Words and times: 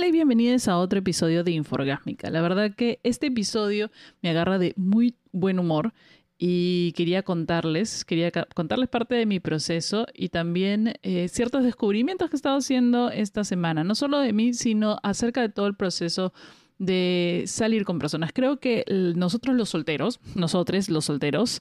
Hola 0.00 0.08
y 0.08 0.12
bienvenidos 0.12 0.66
a 0.66 0.78
otro 0.78 1.00
episodio 1.00 1.44
de 1.44 1.50
Inforgásmica. 1.50 2.30
La 2.30 2.40
verdad 2.40 2.74
que 2.74 3.00
este 3.02 3.26
episodio 3.26 3.90
me 4.22 4.30
agarra 4.30 4.58
de 4.58 4.72
muy 4.76 5.14
buen 5.30 5.58
humor 5.58 5.92
y 6.38 6.92
quería 6.92 7.22
contarles, 7.22 8.06
quería 8.06 8.32
contarles 8.54 8.88
parte 8.88 9.14
de 9.14 9.26
mi 9.26 9.40
proceso 9.40 10.06
y 10.14 10.30
también 10.30 10.94
eh, 11.02 11.28
ciertos 11.28 11.64
descubrimientos 11.64 12.30
que 12.30 12.36
he 12.36 12.38
estado 12.38 12.56
haciendo 12.56 13.10
esta 13.10 13.44
semana, 13.44 13.84
no 13.84 13.94
solo 13.94 14.20
de 14.20 14.32
mí, 14.32 14.54
sino 14.54 14.96
acerca 15.02 15.42
de 15.42 15.50
todo 15.50 15.66
el 15.66 15.76
proceso 15.76 16.32
de 16.78 17.44
salir 17.46 17.84
con 17.84 17.98
personas. 17.98 18.30
Creo 18.32 18.58
que 18.58 18.86
nosotros 19.16 19.54
los 19.54 19.68
solteros, 19.68 20.18
nosotros 20.34 20.88
los 20.88 21.04
solteros, 21.04 21.60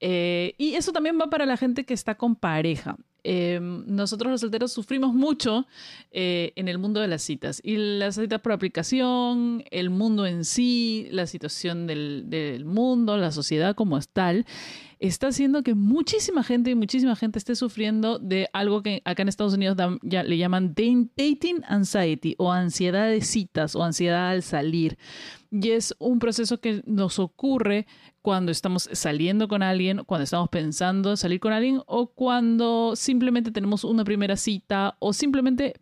eh, 0.00 0.54
y 0.58 0.74
eso 0.74 0.92
también 0.92 1.18
va 1.20 1.30
para 1.30 1.46
la 1.46 1.56
gente 1.56 1.84
que 1.84 1.94
está 1.94 2.16
con 2.16 2.36
pareja. 2.36 2.96
Em, 3.28 3.84
nosotros 3.86 4.30
los 4.30 4.40
solteros 4.40 4.72
sufrimos 4.72 5.12
mucho 5.12 5.66
eh, 6.12 6.52
en 6.54 6.68
el 6.68 6.78
mundo 6.78 7.00
de 7.00 7.08
las 7.08 7.22
citas. 7.22 7.60
Y 7.64 7.76
las 7.76 8.14
citas 8.14 8.40
por 8.40 8.52
aplicación, 8.52 9.64
el 9.72 9.90
mundo 9.90 10.26
en 10.26 10.44
sí, 10.44 11.08
la 11.10 11.26
situación 11.26 11.88
del, 11.88 12.24
del 12.26 12.64
mundo, 12.64 13.16
la 13.16 13.32
sociedad 13.32 13.74
como 13.74 13.98
es 13.98 14.08
tal, 14.08 14.46
está 14.98 15.28
haciendo 15.28 15.62
que 15.62 15.74
muchísima 15.74 16.42
gente 16.42 16.70
y 16.70 16.74
muchísima 16.74 17.16
gente 17.16 17.38
esté 17.38 17.54
sufriendo 17.54 18.18
de 18.18 18.48
algo 18.52 18.82
que 18.82 19.02
acá 19.04 19.22
en 19.22 19.28
Estados 19.28 19.54
Unidos 19.54 19.76
ya 20.02 20.22
le 20.22 20.38
llaman 20.38 20.74
dating 20.74 21.62
anxiety 21.68 22.34
o 22.38 22.52
ansiedad 22.52 23.08
de 23.08 23.20
citas 23.20 23.74
o 23.76 23.82
ansiedad 23.82 24.30
al 24.30 24.42
salir. 24.42 24.98
Y 25.50 25.70
es 25.70 25.94
un 25.98 26.18
proceso 26.18 26.60
que 26.60 26.82
nos 26.86 27.18
ocurre 27.18 27.86
cuando 28.26 28.50
estamos 28.50 28.90
saliendo 28.92 29.46
con 29.46 29.62
alguien, 29.62 30.02
cuando 30.04 30.24
estamos 30.24 30.48
pensando 30.48 31.16
salir 31.16 31.38
con 31.38 31.52
alguien 31.52 31.80
o 31.86 32.08
cuando 32.08 32.96
simplemente 32.96 33.52
tenemos 33.52 33.84
una 33.84 34.02
primera 34.02 34.36
cita 34.36 34.96
o 34.98 35.12
simplemente 35.12 35.74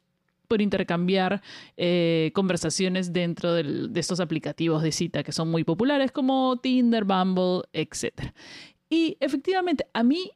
por 0.46 0.60
intercambiar 0.60 1.40
eh, 1.78 2.32
conversaciones 2.34 3.14
dentro 3.14 3.54
de 3.54 3.98
estos 3.98 4.20
aplicativos 4.20 4.82
de 4.82 4.92
cita 4.92 5.22
que 5.22 5.32
son 5.32 5.50
muy 5.50 5.64
populares 5.64 6.12
como 6.12 6.58
Tinder, 6.58 7.04
Bumble, 7.04 7.62
etc. 7.72 8.34
Y 8.91 9.16
efectivamente, 9.20 9.86
a 9.94 10.02
mí 10.02 10.30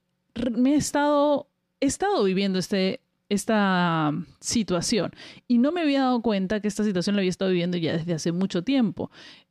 me 0.53 0.73
he 0.73 0.77
estado, 0.77 1.47
he 1.79 1.85
estado 1.85 2.25
viviendo 2.25 2.59
este, 2.59 3.03
esta 3.29 4.15
situación 4.41 5.13
y 5.47 5.59
no 5.59 5.73
me 5.73 5.83
había 5.83 6.05
dado 6.05 6.23
cuenta 6.23 6.61
que 6.61 6.69
esta 6.69 6.85
situación 6.85 7.17
la 7.17 7.21
había 7.21 7.29
estado 7.29 7.51
viviendo 7.51 7.77
ya 7.77 7.93
desde 7.93 8.15
hace 8.15 8.33
mucho 8.33 8.65
tiempo. 8.65 9.11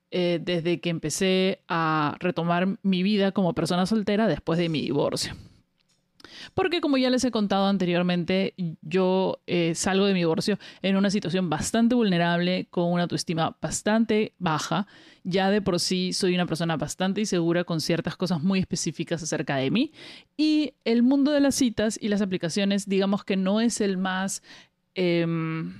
Eh, 0.10 0.40
desde 0.42 0.80
que 0.80 0.90
empecé 0.90 1.64
a 1.68 2.16
retomar 2.20 2.78
mi 2.82 3.04
vida 3.04 3.34
como 3.34 3.54
persona 3.54 3.86
soltera 3.86 4.28
después 4.28 4.58
de 4.58 4.70
mi 4.70 4.82
divorcio. 4.82 5.34
Porque 6.54 6.80
como 6.80 6.98
ya 6.98 7.10
les 7.10 7.26
he 7.26 7.32
contado 7.32 7.68
anteriormente, 7.68 8.54
yo 8.82 9.42
eh, 9.48 9.74
salgo 9.76 10.06
de 10.06 10.14
mi 10.14 10.20
divorcio 10.20 10.58
en 10.82 10.96
una 10.96 11.10
situación 11.10 11.50
bastante 11.50 11.94
vulnerable, 11.94 12.68
con 12.70 12.92
una 12.92 13.04
autoestima 13.04 13.58
bastante 13.62 14.34
baja. 14.40 14.88
Ya 15.26 15.50
de 15.52 15.62
por 15.62 15.78
sí 15.80 16.14
soy 16.14 16.36
una 16.36 16.46
persona 16.46 16.78
bastante 16.78 17.20
insegura 17.20 17.66
con 17.66 17.82
ciertas 17.82 18.16
cosas 18.16 18.42
muy 18.42 18.60
específicas 18.60 19.22
acerca 19.22 19.58
de 19.58 19.72
mí. 19.72 19.92
Y 20.38 20.74
el 20.86 21.04
mundo 21.04 21.32
de 21.32 21.42
las 21.42 21.56
citas 21.56 22.00
y 22.02 22.08
las 22.08 22.22
aplicaciones, 22.22 22.88
digamos 22.88 23.26
que 23.26 23.36
no 23.36 23.60
es 23.60 23.82
el 23.82 23.98
más 23.98 24.42
em, 24.96 25.74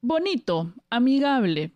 bonito, 0.00 0.74
amigable 0.90 1.75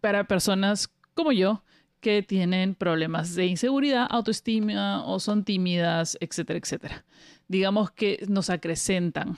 para 0.00 0.24
personas 0.24 0.90
como 1.14 1.32
yo 1.32 1.62
que 2.00 2.22
tienen 2.22 2.74
problemas 2.74 3.34
de 3.34 3.46
inseguridad, 3.46 4.06
autoestima 4.08 5.04
o 5.04 5.18
son 5.18 5.44
tímidas, 5.44 6.16
etcétera, 6.20 6.58
etcétera. 6.58 7.04
Digamos 7.48 7.90
que 7.90 8.24
nos 8.28 8.50
acrecentan 8.50 9.36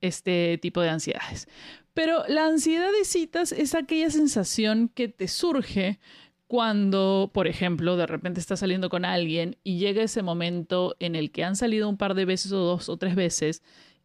este 0.00 0.58
tipo 0.58 0.80
de 0.80 0.88
ansiedades. 0.88 1.48
Pero 1.94 2.24
la 2.28 2.46
ansiedad 2.46 2.90
de 2.90 3.04
citas 3.04 3.52
es 3.52 3.74
aquella 3.74 4.10
sensación 4.10 4.88
que 4.88 5.08
te 5.08 5.28
surge 5.28 6.00
cuando, 6.46 7.30
por 7.32 7.46
ejemplo, 7.46 7.96
de 7.96 8.06
repente 8.06 8.40
estás 8.40 8.60
saliendo 8.60 8.88
con 8.90 9.04
alguien 9.04 9.56
y 9.62 9.78
llega 9.78 10.02
ese 10.02 10.22
momento 10.22 10.96
en 10.98 11.14
el 11.14 11.30
que 11.30 11.44
han 11.44 11.56
salido 11.56 11.88
un 11.88 11.96
par 11.96 12.14
de 12.14 12.24
veces 12.24 12.52
o 12.52 12.58
dos 12.58 12.88
o 12.88 12.96
tres 12.96 13.14
veces 13.14 13.62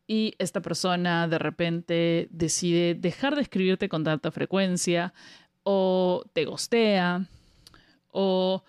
y 0.07 0.35
esta 0.39 0.61
persona 0.61 1.27
de 1.27 1.37
repente 1.37 2.29
decide 2.31 2.95
dejar 2.95 3.35
de 3.35 3.41
escribirte 3.41 3.89
con 3.89 4.05
tanta 4.05 4.31
frecuencia 4.31 5.13
o 5.69 6.23
te 6.31 6.45
gostea 6.45 7.27
o 8.09 8.63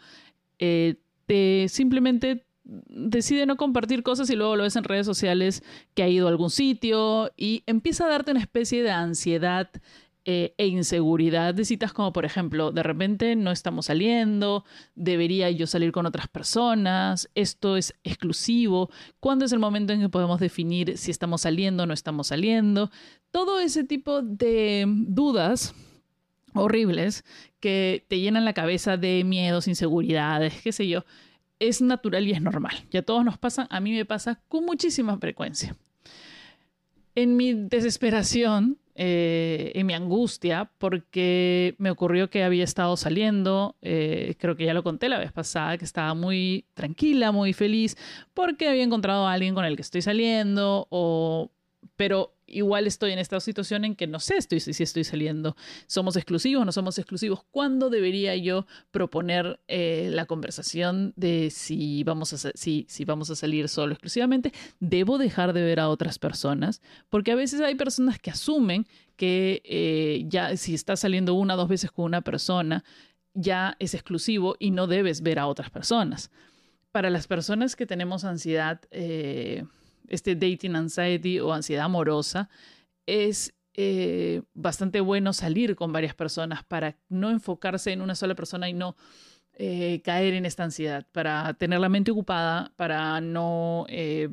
eh, 0.58 0.96
te 1.26 1.68
simplemente 1.68 2.44
decide 2.64 3.46
no 3.46 3.56
compartir 3.56 4.02
cosas 4.02 4.28
y 4.30 4.34
luego 4.34 4.56
lo 4.56 4.64
ves 4.64 4.74
en 4.74 4.82
redes 4.82 5.06
sociales 5.06 5.62
que 5.94 6.02
ha 6.02 6.08
ido 6.08 6.26
a 6.26 6.30
algún 6.30 6.50
sitio 6.50 7.30
y 7.36 7.62
empieza 7.66 8.04
a 8.04 8.08
darte 8.08 8.32
una 8.32 8.40
especie 8.40 8.82
de 8.82 8.90
ansiedad 8.90 9.70
eh, 10.24 10.54
e 10.58 10.66
inseguridad. 10.66 11.54
De 11.54 11.64
citas 11.64 11.92
como 11.92 12.12
por 12.12 12.24
ejemplo, 12.24 12.72
de 12.72 12.82
repente 12.82 13.36
no 13.36 13.52
estamos 13.52 13.86
saliendo, 13.86 14.64
debería 14.96 15.52
yo 15.52 15.68
salir 15.68 15.92
con 15.92 16.04
otras 16.04 16.26
personas, 16.26 17.30
esto 17.36 17.76
es 17.76 17.94
exclusivo, 18.02 18.90
cuándo 19.20 19.44
es 19.44 19.52
el 19.52 19.60
momento 19.60 19.92
en 19.92 20.00
que 20.00 20.08
podemos 20.08 20.40
definir 20.40 20.98
si 20.98 21.12
estamos 21.12 21.42
saliendo 21.42 21.84
o 21.84 21.86
no 21.86 21.94
estamos 21.94 22.26
saliendo, 22.26 22.90
todo 23.30 23.60
ese 23.60 23.84
tipo 23.84 24.20
de 24.20 24.84
dudas 24.88 25.76
horribles 26.58 27.24
que 27.60 28.04
te 28.08 28.20
llenan 28.20 28.44
la 28.44 28.52
cabeza 28.52 28.96
de 28.96 29.24
miedos, 29.24 29.68
inseguridades, 29.68 30.60
qué 30.62 30.72
sé 30.72 30.88
yo, 30.88 31.04
es 31.58 31.80
natural 31.80 32.26
y 32.26 32.32
es 32.32 32.42
normal. 32.42 32.74
Ya 32.90 33.02
todos 33.02 33.24
nos 33.24 33.38
pasan, 33.38 33.66
a 33.70 33.80
mí 33.80 33.92
me 33.92 34.04
pasa 34.04 34.40
con 34.48 34.64
muchísima 34.64 35.18
frecuencia. 35.18 35.76
En 37.14 37.36
mi 37.36 37.52
desesperación, 37.52 38.78
eh, 38.94 39.72
en 39.74 39.86
mi 39.86 39.94
angustia, 39.94 40.70
porque 40.78 41.76
me 41.78 41.90
ocurrió 41.90 42.30
que 42.30 42.44
había 42.44 42.64
estado 42.64 42.96
saliendo, 42.96 43.76
eh, 43.80 44.34
creo 44.38 44.56
que 44.56 44.64
ya 44.64 44.74
lo 44.74 44.82
conté 44.82 45.08
la 45.08 45.18
vez 45.18 45.32
pasada, 45.32 45.78
que 45.78 45.84
estaba 45.84 46.14
muy 46.14 46.64
tranquila, 46.74 47.32
muy 47.32 47.52
feliz, 47.52 47.96
porque 48.34 48.68
había 48.68 48.82
encontrado 48.82 49.26
a 49.26 49.32
alguien 49.32 49.54
con 49.54 49.64
el 49.64 49.76
que 49.76 49.82
estoy 49.82 50.02
saliendo, 50.02 50.86
o, 50.90 51.50
pero 51.96 52.34
igual 52.46 52.86
estoy 52.86 53.12
en 53.12 53.18
esta 53.18 53.38
situación 53.40 53.84
en 53.84 53.94
que 53.94 54.06
no 54.06 54.20
sé 54.20 54.36
estoy, 54.36 54.60
si 54.60 54.82
estoy 54.82 55.04
saliendo. 55.04 55.56
¿Somos 55.86 56.16
exclusivos? 56.16 56.64
¿No 56.64 56.72
somos 56.72 56.98
exclusivos? 56.98 57.44
¿Cuándo 57.50 57.90
debería 57.90 58.34
yo 58.36 58.66
proponer 58.90 59.60
eh, 59.68 60.08
la 60.12 60.26
conversación 60.26 61.12
de 61.16 61.50
si 61.50 62.04
vamos, 62.04 62.32
a, 62.32 62.50
si, 62.54 62.86
si 62.88 63.04
vamos 63.04 63.30
a 63.30 63.36
salir 63.36 63.68
solo 63.68 63.92
exclusivamente? 63.92 64.52
¿Debo 64.80 65.18
dejar 65.18 65.52
de 65.52 65.62
ver 65.62 65.80
a 65.80 65.88
otras 65.88 66.18
personas? 66.18 66.80
Porque 67.08 67.32
a 67.32 67.36
veces 67.36 67.60
hay 67.60 67.74
personas 67.74 68.18
que 68.18 68.30
asumen 68.30 68.86
que 69.16 69.60
eh, 69.64 70.24
ya 70.28 70.56
si 70.56 70.74
estás 70.74 71.00
saliendo 71.00 71.34
una 71.34 71.54
o 71.54 71.56
dos 71.56 71.68
veces 71.68 71.90
con 71.90 72.04
una 72.04 72.22
persona, 72.22 72.84
ya 73.34 73.76
es 73.78 73.94
exclusivo 73.94 74.56
y 74.58 74.70
no 74.70 74.86
debes 74.86 75.22
ver 75.22 75.38
a 75.38 75.46
otras 75.46 75.70
personas. 75.70 76.30
Para 76.92 77.10
las 77.10 77.26
personas 77.26 77.76
que 77.76 77.86
tenemos 77.86 78.24
ansiedad, 78.24 78.80
eh, 78.90 79.64
este 80.08 80.34
dating 80.34 80.76
anxiety 80.76 81.40
o 81.40 81.52
ansiedad 81.52 81.84
amorosa, 81.84 82.48
es 83.06 83.54
eh, 83.74 84.42
bastante 84.54 85.00
bueno 85.00 85.32
salir 85.32 85.76
con 85.76 85.92
varias 85.92 86.14
personas 86.14 86.64
para 86.64 86.96
no 87.08 87.30
enfocarse 87.30 87.92
en 87.92 88.02
una 88.02 88.14
sola 88.14 88.34
persona 88.34 88.68
y 88.68 88.72
no 88.72 88.96
eh, 89.54 90.02
caer 90.04 90.34
en 90.34 90.46
esta 90.46 90.64
ansiedad, 90.64 91.06
para 91.12 91.54
tener 91.54 91.80
la 91.80 91.88
mente 91.88 92.10
ocupada, 92.10 92.72
para 92.76 93.20
no 93.20 93.86
eh, 93.88 94.28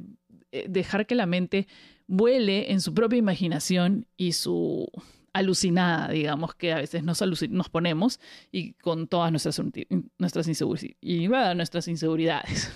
dejar 0.67 1.07
que 1.07 1.15
la 1.15 1.25
mente 1.25 1.67
vuele 2.07 2.71
en 2.71 2.81
su 2.81 2.93
propia 2.93 3.17
imaginación 3.17 4.05
y 4.17 4.33
su 4.33 4.87
alucinada, 5.35 6.09
digamos, 6.09 6.55
que 6.55 6.71
a 6.71 6.77
veces 6.77 7.03
nos, 7.03 7.21
nos 7.49 7.69
ponemos 7.69 8.19
y 8.51 8.71
con 8.73 9.07
todas 9.07 9.31
nuestras, 9.31 9.59
nuestras, 10.17 10.47
y, 11.01 11.27
nuestras 11.27 11.87
inseguridades. 11.87 12.71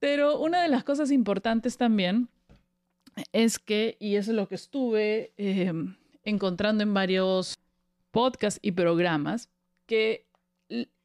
Pero 0.00 0.40
una 0.40 0.62
de 0.62 0.68
las 0.68 0.82
cosas 0.82 1.10
importantes 1.10 1.76
también 1.76 2.28
es 3.32 3.58
que, 3.58 3.96
y 4.00 4.16
eso 4.16 4.32
es 4.32 4.36
lo 4.36 4.48
que 4.48 4.54
estuve 4.54 5.32
em, 5.36 5.96
encontrando 6.24 6.82
en 6.82 6.92
varios 6.92 7.58
podcasts 8.10 8.58
y 8.62 8.72
programas, 8.72 9.48
que 9.86 10.26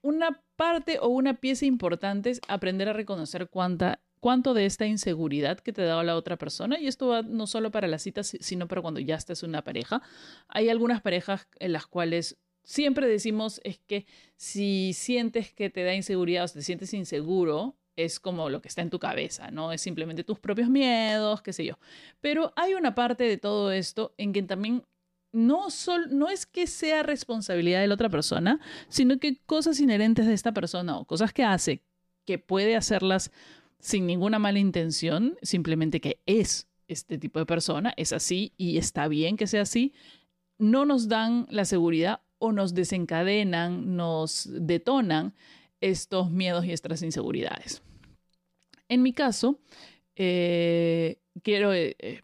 una 0.01 0.41
parte 0.55 0.99
o 0.99 1.09
una 1.09 1.35
pieza 1.35 1.65
importante 1.65 2.29
es 2.29 2.41
aprender 2.47 2.87
a 2.87 2.93
reconocer 2.93 3.49
cuánta, 3.49 3.99
cuánto 4.19 4.53
de 4.53 4.65
esta 4.65 4.85
inseguridad 4.85 5.59
que 5.59 5.73
te 5.73 5.81
da 5.81 6.01
la 6.03 6.15
otra 6.15 6.37
persona, 6.37 6.79
y 6.79 6.87
esto 6.87 7.07
va 7.07 7.21
no 7.21 7.47
solo 7.47 7.71
para 7.71 7.87
las 7.87 8.03
citas, 8.03 8.37
sino 8.39 8.67
para 8.67 8.81
cuando 8.81 8.99
ya 8.99 9.15
estás 9.15 9.43
en 9.43 9.49
una 9.49 9.63
pareja. 9.63 10.01
Hay 10.47 10.69
algunas 10.69 11.01
parejas 11.01 11.47
en 11.59 11.73
las 11.73 11.85
cuales 11.85 12.37
siempre 12.63 13.07
decimos 13.07 13.59
es 13.63 13.79
que 13.79 14.05
si 14.37 14.93
sientes 14.93 15.53
que 15.53 15.69
te 15.69 15.83
da 15.83 15.93
inseguridad 15.93 16.45
o 16.45 16.47
te 16.47 16.61
sientes 16.61 16.93
inseguro, 16.93 17.75
es 17.95 18.19
como 18.19 18.49
lo 18.49 18.61
que 18.61 18.67
está 18.67 18.81
en 18.81 18.89
tu 18.89 18.99
cabeza, 18.99 19.51
¿no? 19.51 19.71
Es 19.71 19.81
simplemente 19.81 20.23
tus 20.23 20.39
propios 20.39 20.69
miedos, 20.69 21.41
qué 21.41 21.53
sé 21.53 21.65
yo. 21.65 21.77
Pero 22.21 22.53
hay 22.55 22.73
una 22.73 22.95
parte 22.95 23.23
de 23.23 23.37
todo 23.37 23.71
esto 23.71 24.13
en 24.17 24.33
que 24.33 24.43
también 24.43 24.83
no, 25.31 25.67
no 26.11 26.29
es 26.29 26.45
que 26.45 26.67
sea 26.67 27.03
responsabilidad 27.03 27.81
de 27.81 27.87
la 27.87 27.95
otra 27.95 28.09
persona, 28.09 28.59
sino 28.87 29.17
que 29.19 29.37
cosas 29.45 29.79
inherentes 29.79 30.25
de 30.27 30.33
esta 30.33 30.53
persona 30.53 30.97
o 30.97 31.05
cosas 31.05 31.33
que 31.33 31.43
hace 31.43 31.81
que 32.25 32.39
puede 32.39 32.75
hacerlas 32.75 33.31
sin 33.79 34.07
ninguna 34.07 34.39
mala 34.39 34.59
intención, 34.59 35.37
simplemente 35.41 36.01
que 36.01 36.19
es 36.25 36.67
este 36.87 37.17
tipo 37.17 37.39
de 37.39 37.45
persona, 37.45 37.93
es 37.97 38.13
así 38.13 38.53
y 38.57 38.77
está 38.77 39.07
bien 39.07 39.37
que 39.37 39.47
sea 39.47 39.61
así, 39.61 39.93
no 40.57 40.85
nos 40.85 41.07
dan 41.07 41.45
la 41.49 41.65
seguridad 41.65 42.21
o 42.37 42.51
nos 42.51 42.73
desencadenan, 42.73 43.95
nos 43.95 44.49
detonan 44.51 45.33
estos 45.85 46.31
miedos 46.31 46.65
y 46.65 46.71
estas 46.71 47.01
inseguridades. 47.03 47.83
En 48.89 49.03
mi 49.03 49.13
caso, 49.13 49.59
eh, 50.15 51.19
quiero 51.43 51.73
eh, 51.73 51.95
eh, 51.99 52.21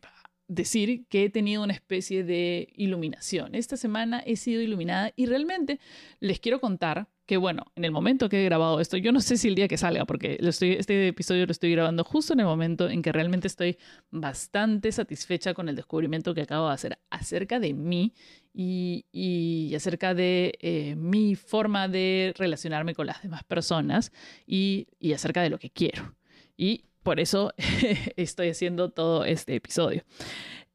decir 0.47 1.05
que 1.07 1.25
he 1.25 1.29
tenido 1.29 1.63
una 1.63 1.73
especie 1.73 2.23
de 2.23 2.69
iluminación. 2.75 3.53
Esta 3.53 3.77
semana 3.77 4.19
he 4.25 4.35
sido 4.35 4.61
iluminada 4.61 5.13
y 5.15 5.27
realmente 5.27 5.79
les 6.19 6.39
quiero 6.39 6.59
contar 6.59 7.07
que, 7.25 7.37
bueno, 7.37 7.65
en 7.75 7.85
el 7.85 7.91
momento 7.91 8.29
que 8.29 8.41
he 8.41 8.45
grabado 8.45 8.79
esto, 8.79 8.97
yo 8.97 9.11
no 9.11 9.21
sé 9.21 9.37
si 9.37 9.47
el 9.47 9.55
día 9.55 9.67
que 9.67 9.77
salga, 9.77 10.05
porque 10.05 10.37
este 10.41 11.07
episodio 11.07 11.45
lo 11.45 11.51
estoy 11.51 11.71
grabando 11.71 12.03
justo 12.03 12.33
en 12.33 12.41
el 12.41 12.45
momento 12.45 12.89
en 12.89 13.01
que 13.01 13.11
realmente 13.11 13.47
estoy 13.47 13.77
bastante 14.09 14.91
satisfecha 14.91 15.53
con 15.53 15.69
el 15.69 15.75
descubrimiento 15.75 16.33
que 16.33 16.41
acabo 16.41 16.67
de 16.67 16.73
hacer 16.73 16.99
acerca 17.09 17.59
de 17.59 17.73
mí 17.73 18.13
y, 18.53 19.73
acerca 19.75 20.13
de 20.13 20.57
eh, 20.59 20.95
mi 20.95 21.35
forma 21.35 21.87
de 21.87 22.33
relacionarme 22.37 22.93
con 22.93 23.07
las 23.07 23.21
demás 23.21 23.43
personas 23.43 24.11
y, 24.45 24.87
acerca 25.13 25.41
de 25.41 25.49
lo 25.49 25.59
que 25.59 25.69
quiero. 25.69 26.15
Y 26.57 26.85
por 27.03 27.19
eso 27.19 27.53
estoy 28.17 28.49
haciendo 28.49 28.89
todo 28.89 29.25
este 29.25 29.55
episodio. 29.55 30.03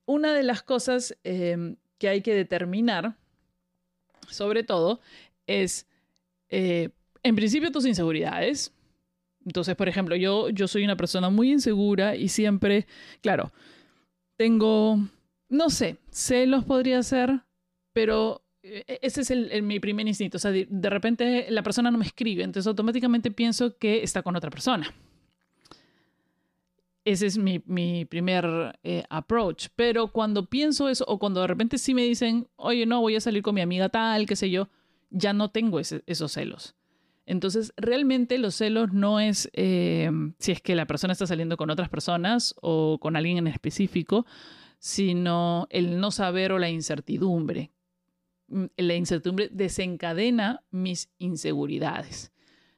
Una 0.06 0.32
de 0.32 0.42
las 0.42 0.62
cosas 0.62 1.16
em, 1.24 1.76
que 1.98 2.08
hay 2.08 2.22
que 2.22 2.34
determinar, 2.34 3.16
sobre 4.28 4.62
todo, 4.62 5.00
es 5.46 5.86
eh, 6.50 6.90
en 7.22 7.36
principio 7.36 7.72
tus 7.72 7.86
inseguridades. 7.86 8.72
Entonces, 9.44 9.76
por 9.76 9.88
ejemplo, 9.88 10.16
yo, 10.16 10.48
yo 10.50 10.66
soy 10.66 10.84
una 10.84 10.96
persona 10.96 11.30
muy 11.30 11.52
insegura 11.52 12.16
y 12.16 12.28
siempre, 12.28 12.86
claro, 13.20 13.52
tengo, 14.36 14.98
no 15.48 15.70
sé, 15.70 15.98
celos 16.10 16.64
podría 16.64 17.02
ser, 17.02 17.40
pero 17.92 18.42
eh, 18.62 18.98
ese 19.02 19.20
es 19.20 19.30
el, 19.30 19.62
mi 19.62 19.80
primer 19.80 20.06
instinto. 20.06 20.36
O 20.36 20.40
sea, 20.40 20.50
de, 20.50 20.90
repente 20.90 21.46
la 21.50 21.62
persona 21.62 21.90
no 21.90 21.98
me 21.98 22.06
escribe, 22.06 22.42
entonces 22.42 22.66
automáticamente 22.66 23.30
pienso 23.30 23.76
que 23.78 24.02
está 24.02 24.22
con 24.22 24.36
otra 24.36 24.50
persona. 24.50 24.92
Ese 27.04 27.26
es 27.26 27.38
mi, 27.38 27.62
mi 27.66 28.04
primer 28.04 28.76
eh, 28.82 29.04
approach. 29.08 29.68
Pero 29.76 30.08
cuando 30.08 30.46
pienso 30.46 30.88
eso, 30.88 31.04
o 31.06 31.20
cuando 31.20 31.40
de 31.40 31.46
repente 31.46 31.78
sí 31.78 31.94
me 31.94 32.02
dicen, 32.02 32.48
oye, 32.56 32.84
no, 32.84 33.00
voy 33.00 33.14
a 33.14 33.20
salir 33.20 33.44
con 33.44 33.54
mi 33.54 33.60
amiga 33.60 33.88
tal, 33.88 34.26
qué 34.26 34.34
sé 34.34 34.50
yo, 34.50 34.68
ya 35.10 35.32
no 35.32 35.50
tengo 35.50 35.80
esos 35.80 36.32
celos. 36.32 36.74
Entonces, 37.26 37.72
realmente 37.76 38.38
los 38.38 38.54
celos 38.54 38.92
no 38.92 39.18
es 39.18 39.50
eh, 39.52 40.10
si 40.38 40.52
es 40.52 40.62
que 40.62 40.76
la 40.76 40.86
persona 40.86 41.12
está 41.12 41.26
saliendo 41.26 41.56
con 41.56 41.70
otras 41.70 41.88
personas 41.88 42.54
o 42.62 42.98
con 43.00 43.16
alguien 43.16 43.38
en 43.38 43.48
específico, 43.48 44.26
sino 44.78 45.66
el 45.70 45.98
no 45.98 46.12
saber 46.12 46.52
o 46.52 46.58
la 46.58 46.70
incertidumbre. 46.70 47.72
Mm, 48.46 48.66
la 48.76 48.94
incertidumbre 48.94 49.48
desencadena 49.50 50.62
mis 50.70 51.10
inseguridades. 51.18 52.32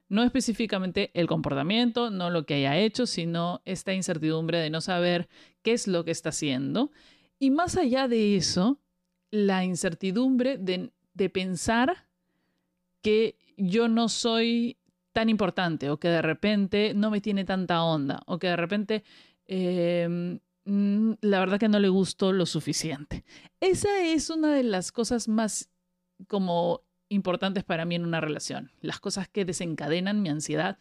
No 0.08 0.22
específicamente 0.22 1.10
el 1.12 1.26
comportamiento, 1.26 2.10
no 2.10 2.30
lo 2.30 2.46
que 2.46 2.54
haya 2.54 2.78
hecho, 2.78 3.06
sino 3.06 3.60
esta 3.66 3.92
incertidumbre 3.92 4.58
de 4.58 4.70
no 4.70 4.80
saber 4.80 5.28
qué 5.62 5.72
es 5.72 5.86
lo 5.86 6.06
que 6.06 6.10
está 6.10 6.30
haciendo. 6.30 6.90
Y 7.38 7.50
más 7.50 7.76
allá 7.76 8.08
de 8.08 8.36
eso, 8.36 8.80
la 9.30 9.64
incertidumbre 9.64 10.56
de, 10.56 10.90
de 11.12 11.28
pensar 11.28 12.07
que 13.02 13.36
yo 13.56 13.88
no 13.88 14.08
soy 14.08 14.78
tan 15.12 15.28
importante 15.28 15.90
o 15.90 15.98
que 15.98 16.08
de 16.08 16.22
repente 16.22 16.92
no 16.94 17.10
me 17.10 17.20
tiene 17.20 17.44
tanta 17.44 17.82
onda 17.82 18.22
o 18.26 18.38
que 18.38 18.48
de 18.48 18.56
repente 18.56 19.04
em, 19.46 20.38
la 20.64 21.40
verdad 21.40 21.58
que 21.58 21.68
no 21.68 21.78
le 21.78 21.88
gustó 21.88 22.32
lo 22.32 22.46
suficiente. 22.46 23.24
Esa 23.60 24.02
es 24.02 24.30
una 24.30 24.54
de 24.54 24.62
las 24.62 24.92
cosas 24.92 25.26
más 25.28 25.70
como 26.26 26.82
importantes 27.08 27.64
para 27.64 27.84
mí 27.84 27.94
en 27.94 28.04
una 28.04 28.20
relación, 28.20 28.70
las 28.80 29.00
cosas 29.00 29.28
que 29.28 29.44
desencadenan 29.44 30.20
mi 30.20 30.28
ansiedad 30.28 30.78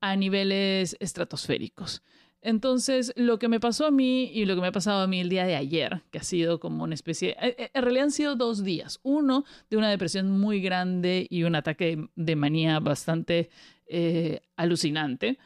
a 0.00 0.16
niveles 0.16 0.96
estratosféricos. 1.00 2.02
Entonces, 2.44 3.14
lo 3.16 3.38
que 3.38 3.48
me 3.48 3.58
pasó 3.58 3.86
a 3.86 3.90
mí 3.90 4.24
y 4.24 4.44
lo 4.44 4.54
que 4.54 4.60
me 4.60 4.66
ha 4.66 4.72
pasado 4.72 5.00
a 5.00 5.06
mí 5.06 5.18
el 5.18 5.30
día 5.30 5.46
de 5.46 5.56
ayer, 5.56 6.02
que 6.10 6.18
ha 6.18 6.22
sido 6.22 6.60
como 6.60 6.84
una 6.84 6.92
especie, 6.92 7.30
eh, 7.40 7.56
eh, 7.58 7.70
en 7.72 7.82
realidad 7.82 8.04
han 8.04 8.10
sido 8.10 8.36
dos 8.36 8.62
días. 8.62 9.00
Uno 9.02 9.46
de 9.70 9.78
una 9.78 9.88
depresión 9.88 10.30
muy 10.30 10.60
grande 10.60 11.26
y 11.30 11.44
un 11.44 11.54
ataque 11.54 12.06
de 12.14 12.36
manía 12.36 12.80
bastante 12.80 13.48
eh, 13.86 14.42
alucinante, 14.56 15.38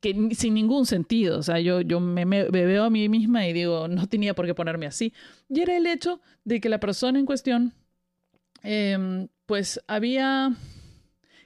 que 0.00 0.34
sin 0.34 0.54
ningún 0.54 0.86
sentido. 0.86 1.38
O 1.38 1.42
sea, 1.42 1.60
yo, 1.60 1.82
yo 1.82 2.00
me, 2.00 2.24
veo 2.24 2.84
a 2.84 2.90
mí 2.90 3.06
misma 3.10 3.46
y 3.46 3.52
digo, 3.52 3.86
no 3.86 4.06
tenía 4.08 4.34
por 4.34 4.46
qué 4.46 4.54
ponerme 4.54 4.86
así. 4.86 5.12
Y 5.50 5.60
era 5.60 5.76
el 5.76 5.86
hecho 5.86 6.22
de 6.44 6.58
que 6.58 6.70
la 6.70 6.80
persona 6.80 7.18
en 7.18 7.26
cuestión, 7.26 7.74
em, 8.62 9.28
pues 9.44 9.78
había 9.88 10.56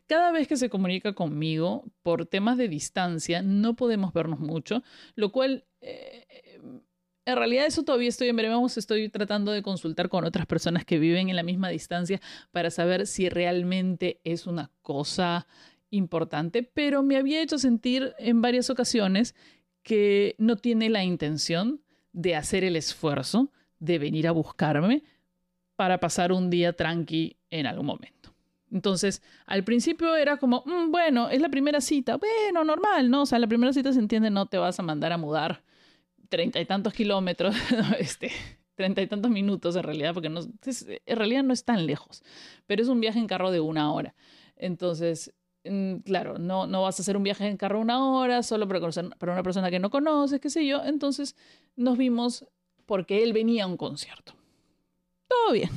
cada 0.09 0.33
vez 0.33 0.49
que 0.49 0.57
se 0.57 0.69
comunica 0.69 1.15
conmigo 1.15 1.85
por 2.03 2.27
temas 2.27 2.57
de 2.57 2.69
distancia, 2.69 3.43
no 3.43 3.77
podemos 3.77 4.13
vernos 4.13 4.41
mucho, 4.41 4.83
lo 5.15 5.31
cual... 5.31 5.65
Eh, 5.81 6.27
en 7.25 7.37
realidad 7.37 7.67
eso 7.67 7.83
todavía 7.83 8.09
estoy 8.09 8.29
en 8.29 8.37
veremos, 8.37 8.79
estoy 8.79 9.11
tratando 9.11 9.53
de 9.53 9.61
consultar 9.61 10.09
con 10.09 10.25
otras 10.25 10.47
personas 10.47 10.87
que 10.87 10.99
viven 10.99 11.29
en 11.29 11.37
la 11.37 11.43
misma 11.43 11.69
distancia 11.69 12.23
para 12.53 12.71
saber 12.71 13.07
si 13.07 13.29
realmente 13.29 14.19
es 14.25 14.47
una 14.47 14.71
cosa 14.81 15.47
importante, 15.91 16.63
pero 16.63 17.03
me 17.03 17.19
había 17.19 17.43
hecho 17.43 17.59
sentir 17.59 18.15
en 18.19 18.41
varias 18.41 18.71
ocasiones 18.71 19.35
que 19.83 20.37
no 20.39 20.57
tiene 20.57 20.89
la 20.89 21.05
intención 21.05 21.83
de 22.13 22.35
hacer 22.35 22.65
el 22.65 22.77
esfuerzo 22.77 23.53
de 23.79 23.99
venir 23.99 24.27
a 24.27 24.33
buscarme 24.33 25.03
para 25.77 26.01
pasar 26.01 26.33
un 26.33 26.49
día 26.49 26.73
tranqui 26.73 27.37
en 27.51 27.67
algún 27.67 27.87
momento. 27.87 28.18
Entonces, 28.73 29.23
al 29.47 29.65
principio 29.65 30.15
era 30.17 30.37
como, 30.37 30.63
mm, 30.67 30.91
bueno, 30.91 31.31
es 31.31 31.41
la 31.41 31.49
primera 31.49 31.81
cita, 31.81 32.17
bueno, 32.17 32.65
normal, 32.65 33.11
¿no? 33.11 33.23
O 33.23 33.27
sea, 33.27 33.39
la 33.39 33.47
primera 33.47 33.73
cita 33.73 33.93
se 33.93 33.99
entiende, 33.99 34.31
no 34.31 34.47
te 34.47 34.59
vas 34.59 34.79
a 34.79 34.83
mandar 34.83 35.13
a 35.13 35.19
mudar 35.19 35.63
treinta 36.29 36.61
y 36.61 36.67
tantos 36.67 36.93
kilómetros, 36.93 37.55
este, 37.99 38.31
treinta 38.75 39.01
y 39.01 39.07
tantos 39.07 39.31
minutos 39.31 39.77
en 39.77 39.83
realidad, 39.83 40.13
porque 40.13 40.29
no, 40.29 40.41
en 40.41 41.17
realidad 41.17 41.43
no 41.43 41.53
es 41.53 41.65
tan 41.65 41.87
lejos, 41.87 42.23
pero 42.67 42.83
es 42.83 42.89
un 42.89 43.01
viaje 43.01 43.19
en 43.19 43.27
carro 43.27 43.51
de 43.51 43.61
una 43.61 43.93
hora. 43.93 44.15
Entonces, 44.57 45.33
mm, 45.65 45.97
claro, 45.99 46.39
no, 46.39 46.67
no 46.67 46.83
vas 46.83 46.99
a 47.01 47.03
hacer 47.03 47.17
un 47.17 47.23
viaje 47.23 47.47
en 47.47 47.57
carro 47.57 47.81
una 47.81 48.05
hora 48.05 48.43
solo 48.43 48.69
para, 48.69 48.81
conocer, 48.81 49.09
para 49.19 49.33
una 49.33 49.43
persona 49.43 49.71
que 49.71 49.79
no 49.79 49.91
conoces, 49.91 50.41
qué 50.41 50.51
sé 50.51 50.67
yo. 50.67 50.85
Entonces, 50.85 51.37
nos 51.77 51.97
vimos 51.97 52.47
porque 52.85 53.23
él 53.23 53.33
venía 53.33 53.65
a 53.65 53.67
un 53.67 53.77
concierto. 53.77 54.35
Todo 55.29 55.53
bien 55.53 55.71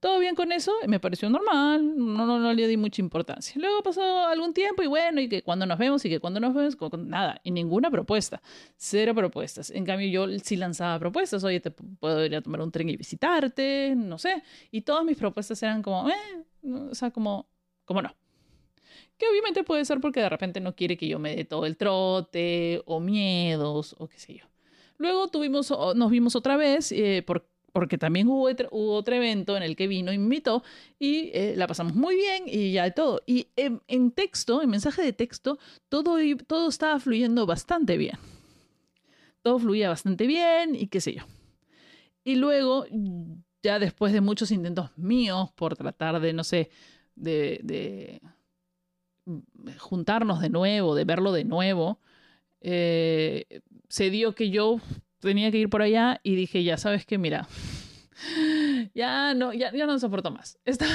todo 0.00 0.20
bien 0.20 0.36
con 0.36 0.52
eso, 0.52 0.72
me 0.86 1.00
pareció 1.00 1.28
normal, 1.28 1.96
no, 1.96 2.24
no, 2.24 2.38
no, 2.38 2.52
le 2.52 2.68
di 2.68 2.76
mucha 2.76 3.02
importancia. 3.02 3.54
Luego 3.56 3.82
pasó 3.82 4.26
algún 4.26 4.54
tiempo 4.54 4.82
y 4.82 4.86
bueno, 4.86 5.20
y 5.20 5.28
que 5.28 5.42
cuando 5.42 5.66
nos 5.66 5.78
vemos 5.78 6.04
y 6.04 6.08
que 6.08 6.20
cuando 6.20 6.38
nos 6.38 6.54
vemos, 6.54 6.76
nada, 6.98 7.40
y 7.42 7.50
ninguna 7.50 7.90
propuesta, 7.90 8.40
cero 8.76 9.14
propuestas. 9.14 9.70
En 9.70 9.84
cambio, 9.84 10.08
yo 10.08 10.38
sí 10.38 10.56
lanzaba 10.56 10.98
propuestas, 11.00 11.42
oye, 11.42 11.60
te 11.60 11.72
puedo 11.72 12.24
ir 12.24 12.36
a 12.36 12.42
tomar 12.42 12.60
un 12.60 12.70
tren 12.70 12.88
y 12.88 12.96
visitarte, 12.96 13.94
no 13.96 14.18
sé, 14.18 14.42
y 14.70 14.82
todas 14.82 15.04
mis 15.04 15.16
propuestas 15.16 15.60
eran 15.62 15.82
como, 15.82 16.08
eh, 16.08 16.44
o 16.90 16.94
sea, 16.94 17.10
como, 17.10 17.48
como 17.84 18.02
no. 18.02 18.14
Que 19.16 19.26
obviamente 19.28 19.64
puede 19.64 19.84
ser 19.84 20.00
porque 20.00 20.20
de 20.20 20.28
repente 20.28 20.60
no 20.60 20.76
quiere 20.76 20.96
que 20.96 21.08
yo 21.08 21.18
me 21.18 21.34
dé 21.34 21.44
todo 21.44 21.66
el 21.66 21.76
trote 21.76 22.82
o 22.86 23.00
miedos 23.00 23.96
o 23.98 24.06
qué 24.06 24.18
sé 24.18 24.34
yo. 24.34 24.44
Luego 24.96 25.28
tuvimos, 25.28 25.72
nos 25.96 26.10
vimos 26.10 26.36
otra 26.36 26.56
vez 26.56 26.92
eh, 26.92 27.24
por 27.26 27.48
porque 27.72 27.98
también 27.98 28.28
hubo 28.28 28.48
otro, 28.70 29.14
evento 29.16 29.56
en 29.56 29.62
el 29.62 29.76
que 29.76 29.86
vino, 29.86 30.12
invitó 30.12 30.62
y 30.98 31.30
eh, 31.34 31.54
la 31.56 31.66
pasamos 31.66 31.94
muy 31.94 32.16
bien 32.16 32.44
y 32.46 32.72
ya 32.72 32.84
de 32.84 32.90
todo. 32.92 33.22
Y 33.26 33.48
en, 33.56 34.10
texto, 34.10 34.62
en 34.62 34.70
mensaje 34.70 35.02
de 35.02 35.12
texto, 35.12 35.58
todo, 35.88 36.16
todo 36.46 36.68
estaba 36.68 36.98
fluyendo 36.98 37.46
bastante 37.46 37.96
bien. 37.96 38.16
Todo 39.42 39.58
fluía 39.58 39.88
bastante 39.88 40.26
bien 40.26 40.74
y 40.74 40.88
qué 40.88 41.00
sé 41.00 41.14
yo. 41.14 41.22
Y 42.24 42.36
luego, 42.36 42.86
ya 43.62 43.78
después 43.78 44.12
de 44.12 44.20
muchos 44.20 44.50
intentos 44.50 44.90
míos 44.96 45.50
por 45.54 45.76
tratar 45.76 46.20
de, 46.20 46.32
no 46.32 46.44
sé, 46.44 46.70
de, 47.14 47.60
de 47.62 48.20
juntarnos 49.78 50.40
de 50.40 50.50
nuevo, 50.50 50.94
de 50.94 51.04
verlo 51.04 51.32
de 51.32 51.44
nuevo, 51.44 52.00
eh, 52.60 53.60
se 53.88 54.10
dio 54.10 54.34
que 54.34 54.50
yo 54.50 54.80
tenía 55.20 55.50
que 55.50 55.58
ir 55.58 55.68
por 55.68 55.82
allá 55.82 56.20
y 56.22 56.34
dije, 56.34 56.62
ya 56.64 56.76
sabes 56.76 57.06
que, 57.06 57.18
mira, 57.18 57.48
ya 58.94 59.34
no, 59.34 59.52
ya, 59.52 59.72
ya 59.72 59.86
no 59.86 59.98
soporto 59.98 60.30
más. 60.30 60.58
Esta 60.64 60.86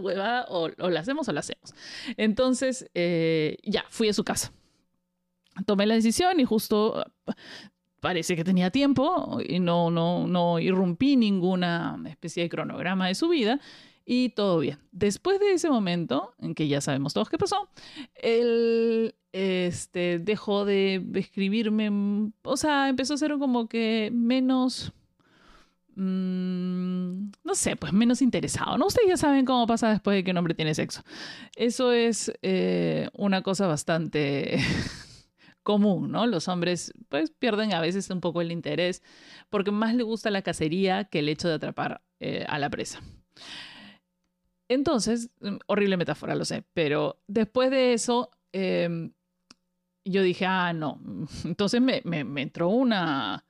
huevada 0.00 0.46
o, 0.48 0.68
la 0.68 1.00
hacemos 1.00 1.28
o 1.28 1.32
la 1.32 1.40
hacemos. 1.40 1.74
Entonces, 2.16 2.88
eh, 2.94 3.58
ya, 3.64 3.84
fui 3.88 4.08
a 4.08 4.12
su 4.12 4.24
casa. 4.24 4.52
Tomé 5.64 5.86
la 5.86 5.94
decisión 5.94 6.38
y 6.38 6.44
justo 6.44 7.02
parece 8.00 8.36
que 8.36 8.44
tenía 8.44 8.70
tiempo 8.70 9.40
y 9.46 9.58
no, 9.58 9.90
no, 9.90 10.26
no 10.26 10.58
irrumpí 10.58 11.16
ninguna 11.16 11.98
especie 12.06 12.42
de 12.42 12.48
cronograma 12.50 13.08
de 13.08 13.14
su 13.14 13.28
vida 13.28 13.58
y 14.06 14.30
todo 14.30 14.60
bien. 14.60 14.78
Después 14.92 15.40
de 15.40 15.52
ese 15.52 15.68
momento, 15.68 16.32
en 16.38 16.54
que 16.54 16.68
ya 16.68 16.80
sabemos 16.80 17.12
todos 17.12 17.28
qué 17.28 17.36
pasó, 17.36 17.68
él 18.14 19.16
este, 19.32 20.20
dejó 20.20 20.64
de 20.64 21.04
escribirme, 21.14 22.30
o 22.44 22.56
sea, 22.56 22.88
empezó 22.88 23.14
a 23.14 23.18
ser 23.18 23.36
como 23.38 23.68
que 23.68 24.10
menos, 24.14 24.92
mm, 25.96 27.30
no 27.42 27.54
sé, 27.54 27.74
pues 27.74 27.92
menos 27.92 28.22
interesado. 28.22 28.78
¿no? 28.78 28.86
Ustedes 28.86 29.08
ya 29.08 29.16
saben 29.16 29.44
cómo 29.44 29.66
pasa 29.66 29.90
después 29.90 30.14
de 30.14 30.24
que 30.24 30.30
un 30.30 30.38
hombre 30.38 30.54
tiene 30.54 30.74
sexo. 30.74 31.02
Eso 31.56 31.90
es 31.92 32.32
eh, 32.42 33.08
una 33.12 33.42
cosa 33.42 33.66
bastante 33.66 34.58
común, 35.64 36.12
¿no? 36.12 36.28
Los 36.28 36.46
hombres 36.46 36.92
pues 37.08 37.32
pierden 37.32 37.74
a 37.74 37.80
veces 37.80 38.08
un 38.10 38.20
poco 38.20 38.40
el 38.40 38.52
interés 38.52 39.02
porque 39.50 39.72
más 39.72 39.96
le 39.96 40.04
gusta 40.04 40.30
la 40.30 40.42
cacería 40.42 41.04
que 41.04 41.18
el 41.18 41.28
hecho 41.28 41.48
de 41.48 41.54
atrapar 41.54 42.02
eh, 42.20 42.44
a 42.48 42.60
la 42.60 42.70
presa. 42.70 43.00
Entonces, 44.68 45.30
mm, 45.40 45.56
horrible 45.66 45.96
metáfora, 45.96 46.34
lo 46.34 46.44
sé, 46.44 46.64
pero 46.74 47.20
después 47.26 47.70
de 47.70 47.92
eso, 47.92 48.30
em, 48.52 49.12
yo 50.04 50.22
dije, 50.22 50.46
ah, 50.46 50.72
no. 50.72 51.00
Entonces 51.44 51.80
me, 51.80 52.02
me, 52.04 52.42
entró 52.42 52.68
una, 52.68 53.44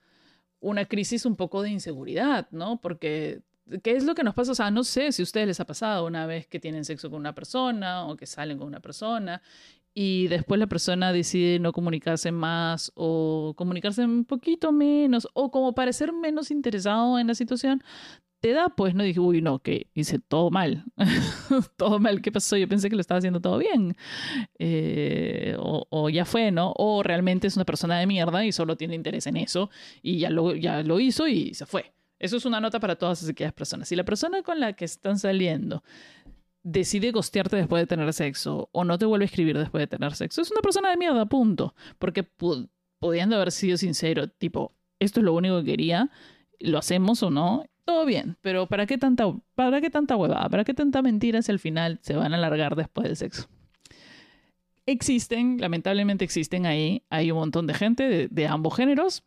una 0.61 0.85
crisis 0.87 1.27
un 1.27 1.37
poco 1.37 1.63
de 1.63 1.71
inseguridad, 1.71 2.49
¿no? 2.51 2.81
Porque, 2.81 3.43
¿qué 3.83 3.93
es 3.93 4.05
lo 4.05 4.15
que 4.15 4.25
nos 4.25 4.35
pasa? 4.35 4.53
O 4.53 4.55
sea, 4.55 4.71
no 4.71 4.85
sé 4.85 5.13
si 5.13 5.23
a 5.23 5.25
ustedes 5.25 5.47
les 5.47 5.61
ha 5.61 5.67
pasado 5.67 6.07
una 6.07 6.27
vez 6.27 6.47
que 6.47 6.61
tienen 6.61 6.85
sexo 6.85 7.11
con 7.11 7.21
una 7.21 7.35
persona 7.35 8.07
o 8.07 8.17
que 8.17 8.27
salen 8.27 8.59
con 8.59 8.69
una 8.69 8.81
persona 8.81 9.43
y 9.99 10.29
después 10.29 10.61
la 10.61 10.67
persona 10.67 11.11
decide 11.11 11.59
no 11.59 11.73
comunicarse 11.73 12.31
más 12.31 12.93
o 12.95 13.55
comunicarse 13.57 14.05
un 14.05 14.27
poquito 14.27 14.71
menos 14.71 15.27
o 15.33 15.51
como 15.51 15.75
parecer 15.75 16.13
menos 16.13 16.51
interesado 16.51 17.19
en 17.19 17.29
la 17.29 17.35
situación, 17.35 17.83
pues 18.77 18.95
no 18.95 19.03
dije, 19.03 19.21
uy, 19.21 19.41
no, 19.41 19.61
que 19.61 19.89
hice 19.95 20.19
todo 20.19 20.51
mal. 20.51 20.85
todo 21.77 21.99
mal, 21.99 22.21
¿qué 22.21 22.33
pasó? 22.33 22.57
Yo 22.57 22.69
pensé 22.69 22.89
que 22.89 22.97
lo 22.97 23.01
estaba 23.01 23.19
haciendo 23.19 23.41
todo 23.41 23.59
bien. 23.59 23.97
Eh, 24.59 25.57
o, 25.59 26.09
ya 26.11 26.25
fue, 26.25 26.51
¿no? 26.51 26.73
O 26.77 27.03
realmente 27.03 27.47
es 27.47 27.57
una 27.57 27.65
persona 27.65 27.99
de 27.99 28.07
mierda 28.07 28.45
y 28.45 28.53
solo 28.53 28.77
tiene 28.77 28.95
interés 28.95 29.27
en 29.27 29.37
eso 29.37 29.71
y 30.03 30.19
ya 30.19 30.31
lo, 30.31 30.55
ya 30.55 30.83
lo 30.83 31.01
hizo 31.01 31.27
y 31.27 31.55
se 31.55 31.67
fue. 31.67 31.93
Eso 32.19 32.37
es 32.37 32.45
una 32.45 32.61
nota 32.61 32.81
para 32.81 32.97
todas 32.97 33.29
aquellas 33.29 33.53
personas. 33.53 33.89
Si 33.89 33.97
la 33.97 34.05
persona 34.05 34.43
con 34.43 34.61
la 34.61 34.73
que 34.73 34.85
están 34.85 35.19
saliendo 35.19 35.83
decide 36.63 37.13
gostearte 37.13 37.57
después 37.57 37.83
de 37.83 37.87
tener 37.87 38.13
sexo 38.13 38.69
o 38.73 38.85
no 38.85 38.99
te 38.99 39.05
vuelve 39.05 39.25
a 39.25 39.27
escribir 39.27 39.57
después 39.59 39.83
de 39.83 39.87
tener 39.87 40.15
sexo, 40.15 40.43
es 40.43 40.51
una 40.51 40.63
persona 40.63 40.91
de 40.91 40.97
mierda, 40.97 41.27
punto. 41.27 41.75
Porque 41.99 42.23
pudiendo 42.99 43.37
haber 43.37 43.53
sido 43.53 43.77
sincero, 43.77 44.29
tipo, 44.29 44.75
esto 44.99 45.21
es 45.21 45.25
lo 45.25 45.35
único 45.35 45.59
que 45.61 45.67
quería, 45.73 46.11
lo 46.59 46.79
hacemos 46.79 47.23
o 47.23 47.31
no, 47.31 47.65
todo 47.87 48.05
bien, 48.05 48.37
pero 48.43 48.67
¿para 48.67 48.85
qué 48.85 48.99
tanta, 48.99 49.25
para 49.55 49.81
qué 49.81 49.91
tanta 49.91 50.17
huevada? 50.17 50.49
¿Para 50.49 50.65
qué 50.65 50.75
tanta 50.75 51.03
mentira 51.03 51.41
si 51.41 51.53
al 51.53 51.61
final 51.61 52.01
se 52.03 52.17
van 52.17 52.35
a 52.35 52.37
alargar 52.37 52.75
después 52.75 53.07
del 53.07 53.17
sexo? 53.17 53.49
Existen, 54.87 55.59
lamentablemente 55.59 56.25
existen 56.25 56.67
ahí, 56.67 57.05
hay 57.11 57.31
un 57.31 57.39
montón 57.39 57.67
de 57.67 57.75
gente 57.75 58.29
de, 58.29 58.47
ambos 58.47 58.77
géneros 58.77 59.25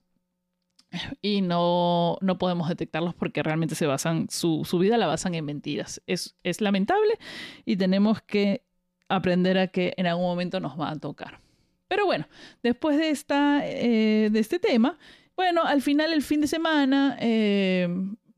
y 1.22 1.42
no, 1.42 2.18
no 2.22 2.38
podemos 2.38 2.68
detectarlos 2.68 3.16
porque 3.16 3.44
realmente 3.44 3.76
se 3.76 3.88
basan, 3.88 4.28
su, 4.30 4.66
su 4.66 4.78
vida 4.78 4.98
la 4.98 5.08
basan 5.08 5.36
en 5.36 5.46
mentiras. 5.46 6.02
Es, 6.06 6.36
es 6.44 6.60
lamentable 6.60 7.18
y 7.66 7.78
tenemos 7.78 8.22
que 8.22 8.64
aprender 9.08 9.58
a 9.58 9.68
que 9.68 9.94
en 9.96 10.06
algún 10.06 10.26
momento 10.26 10.60
nos 10.60 10.78
va 10.78 10.92
a 10.92 11.00
tocar. 11.00 11.40
Pero 11.88 12.06
bueno, 12.06 12.28
después 12.62 12.98
de, 12.98 13.10
esta, 13.10 13.62
eh, 13.66 14.30
de 14.32 14.40
este 14.40 14.60
tema, 14.60 14.98
bueno, 15.38 15.64
al 15.64 15.82
final 15.82 16.12
el 16.12 16.24
fin 16.24 16.42
de 16.42 16.48
semana 16.48 17.18
eh, 17.22 17.88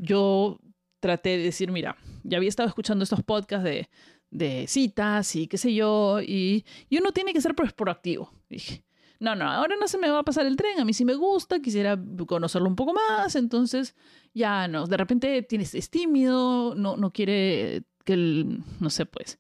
yo 0.02 0.60
traté 1.00 1.38
de 1.38 1.44
decir, 1.44 1.72
mira, 1.72 1.96
ya 2.24 2.38
había 2.38 2.50
estado 2.50 2.68
escuchando 2.68 3.04
estos 3.04 3.24
podcasts 3.24 3.64
de, 3.64 3.90
de 4.32 4.66
citas 4.68 5.36
y 5.36 5.48
qué 5.48 5.58
sé 5.58 5.74
yo, 5.74 6.20
y, 6.22 6.66
y 6.90 6.98
uno 6.98 7.12
tiene 7.12 7.34
que 7.34 7.42
ser 7.42 7.56
proactivo. 7.56 8.32
Dije, 8.50 8.84
no, 9.20 9.36
no, 9.36 9.46
ahora 9.50 9.76
no 9.80 9.88
se 9.88 10.00
me 10.00 10.10
va 10.10 10.20
a 10.20 10.24
pasar 10.24 10.48
el 10.48 10.58
tren, 10.58 10.80
a 10.80 10.86
mí 10.86 10.94
sí 10.94 11.06
me 11.06 11.14
gusta, 11.14 11.62
quisiera 11.62 12.00
conocerlo 12.28 12.68
un 12.68 12.76
poco 12.76 12.94
más, 12.94 13.36
entonces 13.36 13.96
ya 14.34 14.68
no, 14.68 14.88
de 14.88 14.98
repente 14.98 15.44
tienes, 15.44 15.76
es 15.76 15.90
tímido, 15.92 16.74
no, 16.76 16.98
no 16.98 17.12
quiere 17.12 17.84
que 18.04 18.14
el, 18.14 18.64
no 18.80 18.90
sé, 18.90 19.06
pues, 19.06 19.40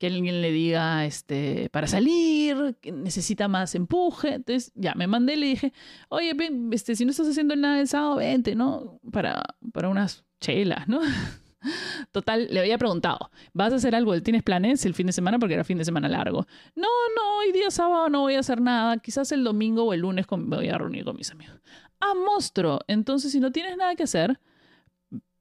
que 0.00 0.06
alguien 0.06 0.40
le 0.40 0.50
diga, 0.50 1.04
este, 1.04 1.68
para 1.70 1.86
salir, 1.86 2.74
que 2.80 2.90
necesita 2.90 3.48
más 3.48 3.74
empuje. 3.74 4.36
Entonces, 4.36 4.72
ya, 4.74 4.94
me 4.94 5.06
mandé 5.06 5.34
y 5.34 5.36
le 5.36 5.46
dije, 5.46 5.72
oye, 6.08 6.34
este, 6.72 6.96
si 6.96 7.04
no 7.04 7.10
estás 7.10 7.28
haciendo 7.28 7.54
nada 7.54 7.78
el 7.78 7.86
sábado, 7.86 8.16
vente, 8.16 8.54
¿no? 8.54 8.98
Para, 9.12 9.42
para 9.74 9.90
unas 9.90 10.24
chelas, 10.40 10.88
¿no? 10.88 11.02
Total, 12.12 12.48
le 12.50 12.60
había 12.60 12.78
preguntado, 12.78 13.30
¿vas 13.52 13.74
a 13.74 13.76
hacer 13.76 13.94
algo? 13.94 14.18
¿Tienes 14.22 14.42
planes 14.42 14.86
el 14.86 14.94
fin 14.94 15.06
de 15.06 15.12
semana? 15.12 15.38
Porque 15.38 15.52
era 15.52 15.64
fin 15.64 15.76
de 15.76 15.84
semana 15.84 16.08
largo. 16.08 16.46
No, 16.74 16.88
no, 17.14 17.38
hoy 17.40 17.52
día 17.52 17.70
sábado 17.70 18.08
no 18.08 18.22
voy 18.22 18.36
a 18.36 18.40
hacer 18.40 18.62
nada. 18.62 18.96
Quizás 18.96 19.30
el 19.32 19.44
domingo 19.44 19.84
o 19.84 19.92
el 19.92 20.00
lunes 20.00 20.24
me 20.30 20.56
voy 20.56 20.68
a 20.70 20.78
reunir 20.78 21.04
con 21.04 21.14
mis 21.14 21.30
amigos. 21.30 21.60
Ah, 22.00 22.14
monstruo. 22.14 22.80
Entonces, 22.86 23.32
si 23.32 23.38
no 23.38 23.52
tienes 23.52 23.76
nada 23.76 23.94
que 23.96 24.04
hacer, 24.04 24.40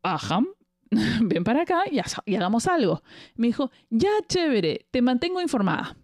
baja, 0.03 0.41
ven 1.21 1.43
para 1.43 1.63
acá 1.63 1.83
y, 1.91 1.99
hagamos 2.35 2.67
algo. 2.67 3.03
Me 3.35 3.47
dijo, 3.47 3.71
ya 3.89 4.09
chévere, 4.27 4.85
te 4.91 5.01
mantengo 5.01 5.41
informada. 5.41 5.97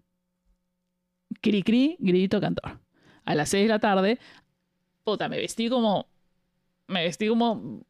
Cri, 1.41 1.63
cri, 1.63 1.97
grito 1.99 2.39
cantor. 2.39 2.79
A 3.25 3.35
las 3.35 3.49
6 3.49 3.63
de 3.63 3.69
la 3.69 3.79
tarde, 3.79 4.19
puta, 5.03 5.27
me 5.27 5.37
vestí 5.37 5.69
como, 5.69 6.07
me 6.87 7.03
vestí 7.03 7.27
como, 7.27 7.83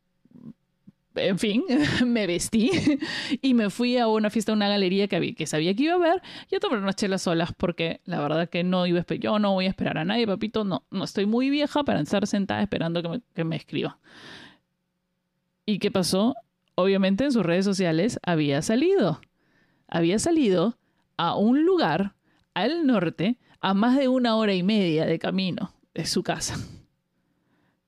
en 1.15 1.39
fin, 1.39 1.63
me 2.05 2.27
vestí 2.27 2.71
y 3.41 3.53
me 3.53 3.69
fui 3.69 3.97
a 3.97 4.07
una 4.07 4.29
fiesta, 4.29 4.53
a 4.53 4.55
una 4.55 4.69
galería 4.69 5.07
que, 5.07 5.47
sabía 5.47 5.73
que 5.73 5.83
iba 5.83 5.95
a 5.95 5.97
ver 5.97 6.21
y 6.49 6.55
a 6.55 6.59
tomar 6.59 6.79
unas 6.79 6.95
chelas 6.95 7.21
solas 7.21 7.51
porque 7.57 8.01
la 8.05 8.19
verdad 8.21 8.49
que 8.49 8.63
no 8.63 8.85
iba 8.87 8.99
a 8.99 9.15
yo 9.15 9.39
no 9.39 9.53
voy 9.53 9.65
a 9.65 9.69
esperar 9.69 9.97
a 9.97 10.05
nadie, 10.05 10.25
papito, 10.25 10.63
no, 10.63 10.85
no 10.89 11.03
estoy 11.03 11.25
muy 11.25 11.49
vieja 11.49 11.83
para 11.83 11.99
estar 11.99 12.25
sentada 12.27 12.61
esperando 12.61 13.01
que 13.01 13.09
me, 13.09 13.21
que 13.33 13.43
me 13.43 13.57
escriba. 13.57 13.99
¿Y 15.65 15.79
qué 15.79 15.91
pasó? 15.91 16.35
Obviamente 16.75 17.24
en 17.24 17.32
sus 17.32 17.46
redes 17.46 17.65
sociales 17.65 18.20
había 18.24 18.62
salido. 18.62 19.22
Había 19.88 20.20
salido 20.20 20.77
a 21.17 21.36
un 21.36 21.65
lugar 21.65 22.15
al 22.53 22.86
norte 22.86 23.38
a 23.60 23.74
más 23.74 23.98
de 23.98 24.08
una 24.08 24.36
hora 24.36 24.53
y 24.53 24.63
media 24.63 25.05
de 25.05 25.20
camino 25.20 25.74
de 25.94 26.05
su 26.05 26.24
casa. 26.24 26.58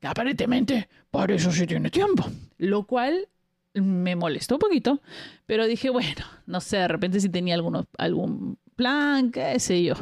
Aparentemente, 0.02 0.90
por 1.12 1.32
eso 1.32 1.52
sí 1.52 1.68
tiene 1.68 1.90
tiempo. 1.90 2.26
Lo 2.58 2.86
cual 2.86 3.28
me 3.74 4.16
molestó 4.16 4.56
un 4.56 4.60
poquito, 4.60 5.02
pero 5.46 5.68
dije, 5.68 5.90
bueno, 5.90 6.26
no 6.46 6.62
sé, 6.62 6.78
de 6.78 6.88
repente 6.88 7.20
si 7.20 7.30
tenía 7.30 7.56
algún 7.98 8.58
plan, 8.76 9.32
qué 9.32 9.60
sé 9.60 9.84
yo. 9.84 9.96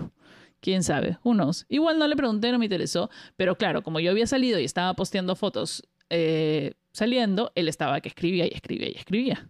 Quién 0.62 0.84
sabe, 0.84 1.20
unos. 1.24 1.66
Igual 1.70 2.00
no 2.00 2.08
le 2.08 2.16
pregunté, 2.16 2.52
no 2.52 2.58
me 2.58 2.66
interesó, 2.66 3.10
pero 3.36 3.56
claro, 3.56 3.84
como 3.84 4.00
yo 4.00 4.12
había 4.12 4.26
salido 4.26 4.60
y 4.60 4.64
estaba 4.64 4.94
posteando 4.96 5.36
fotos 5.36 5.84
eh, 6.10 6.74
saliendo, 6.96 7.52
él 7.56 7.68
estaba 7.68 8.02
que 8.02 8.10
escribía 8.10 8.46
y 8.46 8.54
escribía 8.54 8.90
y 8.90 8.96
escribía. 8.96 9.50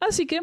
Así 0.00 0.26
que 0.26 0.40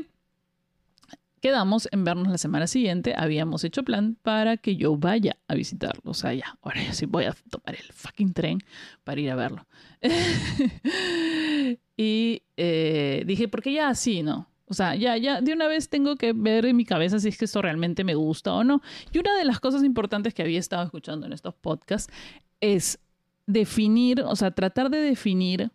quedamos 1.41 1.87
en 1.91 2.03
vernos 2.03 2.27
la 2.27 2.37
semana 2.37 2.67
siguiente. 2.67 3.13
Habíamos 3.15 3.63
hecho 3.63 3.83
plan 3.83 4.17
para 4.21 4.57
que 4.57 4.75
yo 4.75 4.97
vaya 4.97 5.37
a 5.47 5.55
visitarlo. 5.55 6.01
O 6.05 6.13
sea, 6.13 6.33
ya, 6.33 6.57
ahora 6.61 6.93
sí 6.93 7.05
voy 7.05 7.25
a 7.25 7.35
tomar 7.49 7.75
el 7.75 7.91
fucking 7.91 8.33
tren 8.33 8.59
para 9.03 9.21
ir 9.21 9.31
a 9.31 9.35
verlo. 9.35 9.65
y 11.97 12.43
eh, 12.57 13.23
dije, 13.25 13.47
porque 13.47 13.73
ya 13.73 13.89
así, 13.89 14.23
¿no? 14.23 14.49
O 14.69 14.73
sea, 14.73 14.95
ya, 14.95 15.15
ya 15.15 15.39
de 15.41 15.53
una 15.53 15.67
vez 15.67 15.89
tengo 15.89 16.17
que 16.17 16.33
ver 16.33 16.65
en 16.65 16.75
mi 16.75 16.83
cabeza 16.83 17.19
si 17.19 17.29
es 17.29 17.37
que 17.37 17.45
esto 17.45 17.61
realmente 17.61 18.03
me 18.03 18.15
gusta 18.15 18.53
o 18.53 18.63
no. 18.63 18.81
Y 19.13 19.19
una 19.19 19.35
de 19.37 19.45
las 19.45 19.59
cosas 19.59 19.83
importantes 19.83 20.33
que 20.33 20.41
había 20.41 20.59
estado 20.59 20.83
escuchando 20.83 21.25
en 21.25 21.33
estos 21.33 21.53
podcasts 21.53 22.13
es 22.59 22.99
definir, 23.45 24.21
o 24.21 24.35
sea, 24.35 24.51
tratar 24.51 24.89
de 24.89 24.99
definir 24.99 25.71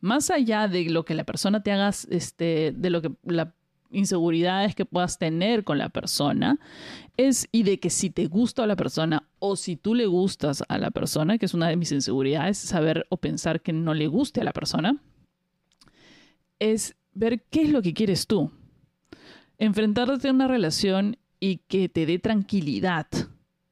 más 0.00 0.30
allá 0.30 0.68
de 0.68 0.84
lo 0.90 1.04
que 1.04 1.14
la 1.14 1.24
persona 1.24 1.62
te 1.62 1.72
haga, 1.72 1.90
este, 2.10 2.72
de 2.76 2.90
lo 2.90 3.02
que 3.02 3.12
la 3.24 3.54
inseguridades 3.90 4.74
que 4.74 4.84
puedas 4.84 5.18
tener 5.18 5.64
con 5.64 5.78
la 5.78 5.88
persona, 5.88 6.58
es 7.16 7.48
y 7.52 7.62
de 7.62 7.80
que 7.80 7.90
si 7.90 8.10
te 8.10 8.26
gusta 8.26 8.64
a 8.64 8.66
la 8.66 8.76
persona 8.76 9.28
o 9.38 9.56
si 9.56 9.76
tú 9.76 9.94
le 9.94 10.06
gustas 10.06 10.62
a 10.68 10.78
la 10.78 10.90
persona, 10.90 11.38
que 11.38 11.46
es 11.46 11.54
una 11.54 11.68
de 11.68 11.76
mis 11.76 11.92
inseguridades, 11.92 12.58
saber 12.58 13.06
o 13.08 13.16
pensar 13.16 13.62
que 13.62 13.72
no 13.72 13.94
le 13.94 14.06
guste 14.06 14.40
a 14.40 14.44
la 14.44 14.52
persona, 14.52 15.02
es 16.58 16.96
ver 17.14 17.42
qué 17.50 17.62
es 17.62 17.70
lo 17.70 17.82
que 17.82 17.94
quieres 17.94 18.26
tú. 18.26 18.50
Enfrentarte 19.58 20.28
a 20.28 20.32
una 20.32 20.48
relación 20.48 21.16
y 21.40 21.58
que 21.68 21.88
te 21.88 22.06
dé 22.06 22.18
tranquilidad, 22.18 23.06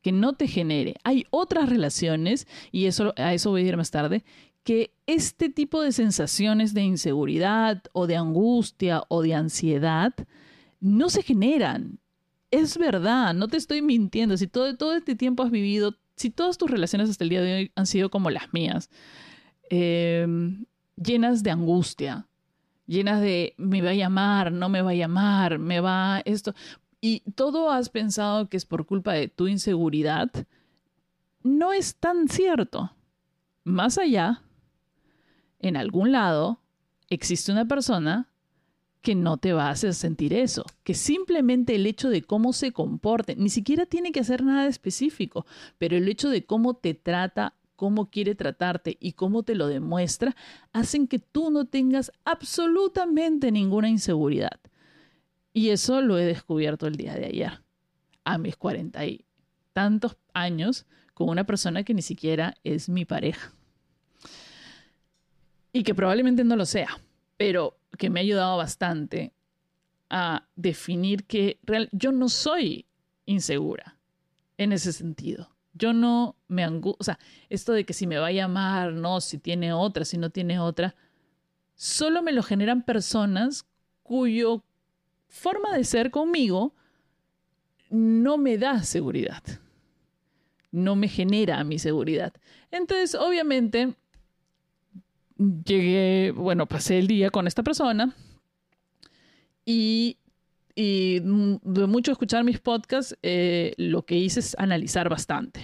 que 0.03 0.13
no 0.13 0.35
te 0.35 0.49
genere. 0.49 0.95
Hay 1.05 1.27
otras 1.31 1.69
relaciones, 1.69 2.47
y 2.73 2.87
eso, 2.87 3.13
a 3.17 3.35
eso 3.35 3.51
voy 3.51 3.63
a 3.63 3.69
ir 3.69 3.77
más 3.77 3.91
tarde, 3.91 4.25
que 4.67 4.93
este 5.07 5.49
tipo 5.49 5.81
de 5.81 5.93
sensaciones 5.93 6.75
de 6.75 6.83
inseguridad 6.83 7.85
o 7.93 8.09
de 8.09 8.17
angustia 8.17 9.05
o 9.07 9.23
de 9.23 9.33
ansiedad 9.33 10.13
no 10.81 11.09
se 11.09 11.23
generan. 11.23 12.01
Es 12.51 12.77
verdad, 12.77 13.33
no 13.33 13.47
te 13.47 13.59
estoy 13.59 13.81
mintiendo. 13.81 14.37
Si 14.37 14.49
todo, 14.49 14.77
todo 14.77 14.97
este 14.97 15.15
tiempo 15.15 15.45
has 15.45 15.53
vivido, 15.53 15.95
si 16.17 16.31
todas 16.31 16.59
tus 16.59 16.69
relaciones 16.69 17.09
hasta 17.09 17.23
el 17.23 17.31
día 17.31 17.43
de 17.43 17.55
hoy 17.55 17.73
han 17.77 17.87
sido 17.87 18.11
como 18.11 18.29
las 18.29 18.53
mías, 18.53 18.91
em, 19.71 20.65
llenas 20.97 21.45
de 21.45 21.53
angustia, 21.53 22.27
llenas 22.89 23.21
de 23.21 23.55
me 23.59 23.83
va 23.83 23.91
a 23.91 23.95
llamar, 23.95 24.51
no 24.51 24.69
me 24.69 24.83
va 24.83 24.91
a 24.91 24.95
llamar, 24.95 25.61
me 25.61 25.79
va 25.79 26.23
esto, 26.25 26.57
y 27.01 27.21
todo 27.37 27.71
has 27.71 27.89
pensado 27.89 28.49
que 28.49 28.57
es 28.57 28.67
por 28.67 28.85
culpa 28.85 29.13
de 29.13 29.29
tu 29.29 29.47
inseguridad, 29.47 30.29
no 31.45 31.73
es 31.73 31.95
tan 31.95 32.27
cierto. 32.27 32.91
Más 33.63 33.97
allá 33.99 34.43
en 35.59 35.77
algún 35.77 36.13
lado 36.13 36.61
existe 37.09 37.53
una 37.53 37.67
persona 37.67 38.29
que 39.07 39.15
no 39.15 39.37
te 39.37 39.53
va 39.53 39.69
a 39.69 39.71
hacer 39.71 39.95
sentir 39.95 40.35
eso, 40.35 40.65
que 40.83 40.95
simplemente 40.95 41.77
el 41.77 41.87
hecho 41.87 42.11
de 42.11 42.23
cómo 42.23 42.53
se 42.53 42.73
comporte, 42.73 43.37
ni 43.37 43.51
siquiera 43.51 43.87
tiene 43.87 44.11
que 44.11 44.19
hacer 44.19 44.43
nada 44.43 44.67
específico, 44.67 45.47
pero 45.79 45.97
el 45.97 46.09
hecho 46.09 46.29
de 46.29 46.45
cómo 46.45 46.75
te 46.75 46.95
trata, 46.95 47.55
cómo 47.77 48.11
quiere 48.11 48.35
tratarte 48.35 48.97
y 48.99 49.13
cómo 49.13 49.45
te 49.45 49.55
lo 49.55 49.69
demuestra, 49.69 50.35
hacen 50.73 51.07
que 51.07 51.21
tú 51.21 51.53
no 51.53 51.67
tengas 51.67 52.11
absolutamente 52.25 53.53
ninguna 53.53 53.89
inseguridad. 53.89 54.59
Y 55.53 55.71
eso 55.71 56.01
lo 56.01 56.19
he 56.19 56.25
descubierto 56.25 56.89
el 56.89 56.97
día 56.97 57.15
de 57.15 57.27
ayer, 57.27 57.63
a 58.25 58.39
mis 58.39 58.57
cuarenta 58.57 59.07
y 59.07 59.25
tantos 59.73 60.17
años, 60.35 60.85
con 61.15 61.29
una 61.29 61.45
persona 61.45 61.85
que 61.85 61.95
ni 61.95 62.03
siquiera 62.03 62.57
es 62.65 62.89
mi 62.89 63.05
pareja. 63.05 63.56
Y 65.73 65.83
que 65.83 65.95
probablemente 65.95 66.45
no 66.45 66.57
lo 66.57 66.67
sea, 66.67 66.99
pero 67.37 67.79
que 67.99 68.11
me 68.11 68.21
ha 68.21 68.23
ayudado 68.23 68.57
bastante 68.57 69.33
a 70.09 70.47
definir 70.55 71.25
que 71.25 71.59
real, 71.65 71.89
yo 71.93 72.13
no 72.13 72.29
soy 72.29 72.87
insegura 73.27 73.99
en 74.57 74.73
ese 74.73 74.93
sentido. 74.93 75.51
Yo 75.75 75.93
no 75.93 76.37
me 76.49 76.65
angustio, 76.65 76.97
o 77.01 77.05
sea, 77.05 77.19
esto 77.51 77.73
de 77.73 77.85
que 77.85 77.93
si 77.93 78.07
me 78.07 78.17
va 78.17 78.29
a 78.29 78.33
llamar, 78.33 78.93
no, 78.93 79.21
si 79.21 79.37
tiene 79.37 79.73
otra, 79.73 80.07
si 80.07 80.17
no 80.17 80.31
tiene 80.31 80.59
otra, 80.59 80.95
solo 81.75 82.23
me 82.23 82.33
lo 82.33 82.43
generan 82.43 82.83
personas 82.83 83.67
cuyo 84.03 84.65
forma 85.29 85.77
de 85.77 85.85
ser 85.85 86.11
conmigo 86.11 86.75
no 87.91 88.39
me 88.39 88.57
da 88.57 88.83
seguridad, 88.83 89.43
no 90.71 90.97
me 90.97 91.09
genera 91.09 91.63
mi 91.65 91.79
seguridad. 91.79 92.33
Entonces, 92.71 93.15
obviamente, 93.15 93.95
llegué, 95.39 96.33
bueno, 96.33 96.67
pasé 96.67 96.99
el 96.99 97.07
día 97.07 97.31
con 97.31 97.47
esta 97.47 97.63
persona 97.63 98.15
y, 99.65 100.19
de 100.75 101.87
mucho 101.89 102.13
escuchar 102.13 102.45
mis 102.45 102.61
podcasts, 102.61 103.17
eh, 103.23 103.75
lo 103.77 104.05
que 104.05 104.17
hice 104.17 104.41
es 104.41 104.57
analizar 104.59 105.09
bastante. 105.09 105.61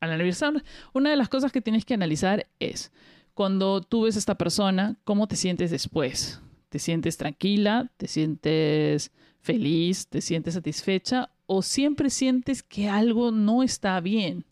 analizar, 0.00 0.62
una 0.92 1.10
de 1.10 1.16
las 1.16 1.28
cosas 1.28 1.52
que 1.52 1.60
tienes 1.60 1.84
que 1.84 1.94
analizar 1.94 2.46
es 2.60 2.92
cuando 3.34 3.80
tú 3.80 4.02
ves 4.02 4.16
a 4.16 4.18
esta 4.18 4.36
persona, 4.36 4.96
cómo 5.04 5.28
te 5.28 5.36
sientes 5.36 5.70
después. 5.70 6.40
¿Te 6.68 6.78
sientes 6.78 7.16
tranquila? 7.16 7.90
¿Te 7.96 8.08
sientes 8.08 9.12
feliz? 9.40 10.08
¿Te 10.08 10.20
sientes 10.20 10.54
satisfecha? 10.54 11.30
¿O 11.46 11.62
siempre 11.62 12.10
sientes 12.10 12.62
que 12.62 12.88
algo 12.88 13.30
no 13.30 13.62
está 13.62 14.00
bien? 14.00 14.44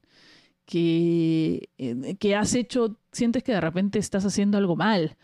Que, 0.66 1.70
eh, 1.78 2.16
que 2.18 2.36
has 2.36 2.54
hecho, 2.54 2.98
sientes 3.12 3.42
que 3.42 3.52
de 3.52 3.60
repente 3.60 3.98
estás 3.98 4.24
haciendo 4.26 4.58
algo 4.58 4.76
mal, 4.76 5.16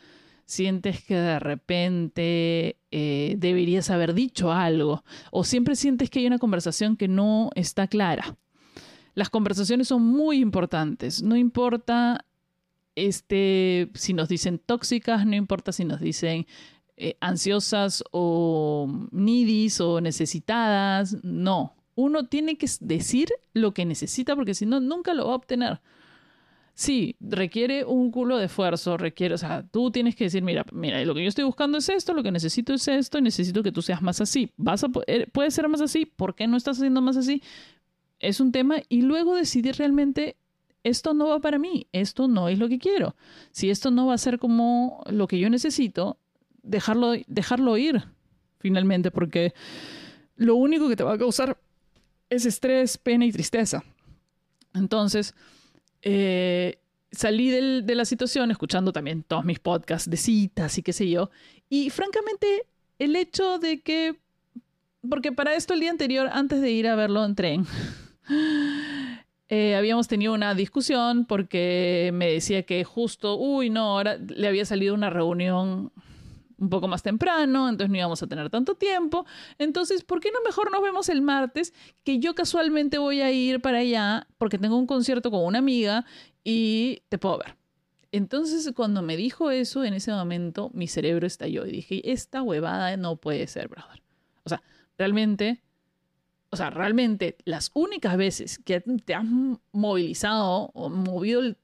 sientes 0.46 1.04
que 1.04 1.16
de 1.16 1.38
repente 1.38 2.76
eh, 2.90 3.34
deberías 3.36 3.90
haber 3.90 4.14
dicho 4.14 4.52
algo, 4.52 5.04
o 5.30 5.44
siempre 5.44 5.76
sientes 5.76 6.08
que 6.08 6.20
hay 6.20 6.26
una 6.26 6.38
conversación 6.38 6.96
que 6.96 7.08
no 7.08 7.50
está 7.54 7.88
clara. 7.88 8.36
Las 9.14 9.28
conversaciones 9.28 9.88
son 9.88 10.02
muy 10.02 10.38
importantes, 10.38 11.22
no 11.22 11.36
importa 11.36 12.24
este, 12.94 13.90
si 13.94 14.14
nos 14.14 14.28
dicen 14.28 14.58
tóxicas, 14.58 15.26
no 15.26 15.34
importa 15.34 15.72
si 15.72 15.84
nos 15.84 16.00
dicen 16.00 16.46
eh, 16.96 17.16
ansiosas 17.20 18.04
o 18.12 19.08
nidis 19.10 19.80
o 19.80 20.00
necesitadas, 20.00 21.16
no 21.24 21.74
uno 21.94 22.26
tiene 22.26 22.56
que 22.56 22.66
decir 22.80 23.28
lo 23.52 23.72
que 23.72 23.84
necesita 23.84 24.34
porque 24.34 24.54
si 24.54 24.66
no, 24.66 24.80
nunca 24.80 25.14
lo 25.14 25.26
va 25.26 25.32
a 25.32 25.36
obtener. 25.36 25.80
Sí, 26.74 27.16
requiere 27.20 27.84
un 27.84 28.10
culo 28.10 28.38
de 28.38 28.46
esfuerzo, 28.46 28.96
requiere, 28.96 29.34
o 29.34 29.38
sea, 29.38 29.62
tú 29.70 29.90
tienes 29.90 30.16
que 30.16 30.24
decir, 30.24 30.42
mira, 30.42 30.64
mira, 30.72 31.04
lo 31.04 31.14
que 31.14 31.22
yo 31.22 31.28
estoy 31.28 31.44
buscando 31.44 31.76
es 31.78 31.88
esto, 31.90 32.14
lo 32.14 32.22
que 32.22 32.32
necesito 32.32 32.72
es 32.72 32.88
esto, 32.88 33.18
y 33.18 33.22
necesito 33.22 33.62
que 33.62 33.72
tú 33.72 33.82
seas 33.82 34.00
más 34.00 34.22
así. 34.22 34.50
Vas 34.56 34.82
a 34.82 34.88
eh, 35.06 35.26
puedes 35.30 35.54
ser 35.54 35.68
más 35.68 35.82
así, 35.82 36.06
¿por 36.06 36.34
qué 36.34 36.46
no 36.46 36.56
estás 36.56 36.78
haciendo 36.78 37.02
más 37.02 37.18
así? 37.18 37.42
Es 38.20 38.40
un 38.40 38.52
tema 38.52 38.76
y 38.88 39.02
luego 39.02 39.34
decidir 39.34 39.76
realmente 39.76 40.36
esto 40.82 41.12
no 41.12 41.28
va 41.28 41.40
para 41.40 41.58
mí, 41.58 41.88
esto 41.92 42.26
no 42.26 42.48
es 42.48 42.58
lo 42.58 42.68
que 42.68 42.78
quiero. 42.78 43.16
Si 43.50 43.68
esto 43.68 43.90
no 43.90 44.06
va 44.06 44.14
a 44.14 44.18
ser 44.18 44.38
como 44.38 45.02
lo 45.10 45.26
que 45.28 45.38
yo 45.38 45.50
necesito, 45.50 46.18
dejarlo 46.62 47.12
dejarlo 47.26 47.76
ir 47.76 48.02
finalmente 48.58 49.10
porque 49.10 49.52
lo 50.36 50.56
único 50.56 50.88
que 50.88 50.96
te 50.96 51.04
va 51.04 51.14
a 51.14 51.18
causar 51.18 51.58
es 52.32 52.46
estrés, 52.46 52.96
pena 52.96 53.26
y 53.26 53.32
tristeza. 53.32 53.84
Entonces, 54.74 55.34
eh, 56.00 56.78
salí 57.10 57.50
de 57.50 57.94
la 57.94 58.04
situación 58.04 58.50
escuchando 58.50 58.92
también 58.92 59.22
todos 59.22 59.44
mis 59.44 59.58
podcasts 59.58 60.08
de 60.08 60.16
citas 60.16 60.78
y 60.78 60.82
qué 60.82 60.92
sé 60.92 61.08
yo. 61.10 61.30
Y 61.68 61.90
francamente, 61.90 62.66
el 62.98 63.16
hecho 63.16 63.58
de 63.58 63.82
que, 63.82 64.18
porque 65.08 65.32
para 65.32 65.54
esto 65.54 65.74
el 65.74 65.80
día 65.80 65.90
anterior, 65.90 66.28
antes 66.32 66.60
de 66.62 66.70
ir 66.70 66.88
a 66.88 66.96
verlo 66.96 67.22
en 67.24 67.34
tren, 67.34 67.66
eh, 69.48 69.76
habíamos 69.76 70.08
tenido 70.08 70.32
una 70.32 70.54
discusión 70.54 71.26
porque 71.26 72.10
me 72.14 72.30
decía 72.32 72.62
que 72.62 72.82
justo, 72.84 73.36
uy, 73.36 73.68
no, 73.68 73.90
ahora 73.90 74.16
le 74.16 74.48
había 74.48 74.64
salido 74.64 74.94
una 74.94 75.10
reunión 75.10 75.92
un 76.62 76.70
poco 76.70 76.86
más 76.86 77.02
temprano, 77.02 77.68
entonces 77.68 77.90
no 77.90 77.98
íbamos 77.98 78.22
a 78.22 78.26
tener 78.28 78.48
tanto 78.48 78.76
tiempo. 78.76 79.26
Entonces, 79.58 80.04
¿por 80.04 80.20
qué 80.20 80.30
no 80.30 80.38
mejor 80.44 80.70
nos 80.70 80.80
vemos 80.80 81.08
el 81.08 81.20
martes? 81.20 81.74
Que 82.04 82.20
yo 82.20 82.34
casualmente 82.34 82.98
voy 82.98 83.20
a 83.20 83.32
ir 83.32 83.60
para 83.60 83.78
allá 83.78 84.28
porque 84.38 84.58
tengo 84.58 84.76
un 84.76 84.86
concierto 84.86 85.30
con 85.30 85.44
una 85.44 85.58
amiga 85.58 86.06
y 86.44 87.02
te 87.08 87.18
puedo 87.18 87.38
ver. 87.38 87.56
Entonces, 88.12 88.70
cuando 88.76 89.02
me 89.02 89.16
dijo 89.16 89.50
eso, 89.50 89.84
en 89.84 89.94
ese 89.94 90.12
momento 90.12 90.70
mi 90.72 90.86
cerebro 90.86 91.26
estalló 91.26 91.66
y 91.66 91.72
dije, 91.72 92.12
esta 92.12 92.42
huevada 92.42 92.96
no 92.96 93.16
puede 93.16 93.46
ser, 93.48 93.68
brother. 93.68 94.00
O 94.44 94.48
sea, 94.48 94.62
realmente, 94.96 95.62
o 96.50 96.56
sea, 96.56 96.70
realmente 96.70 97.38
las 97.44 97.72
únicas 97.74 98.16
veces 98.16 98.60
que 98.64 98.80
te 98.80 99.14
has 99.14 99.24
movilizado 99.72 100.70
o 100.74 100.90
movido 100.90 101.40
el 101.40 101.56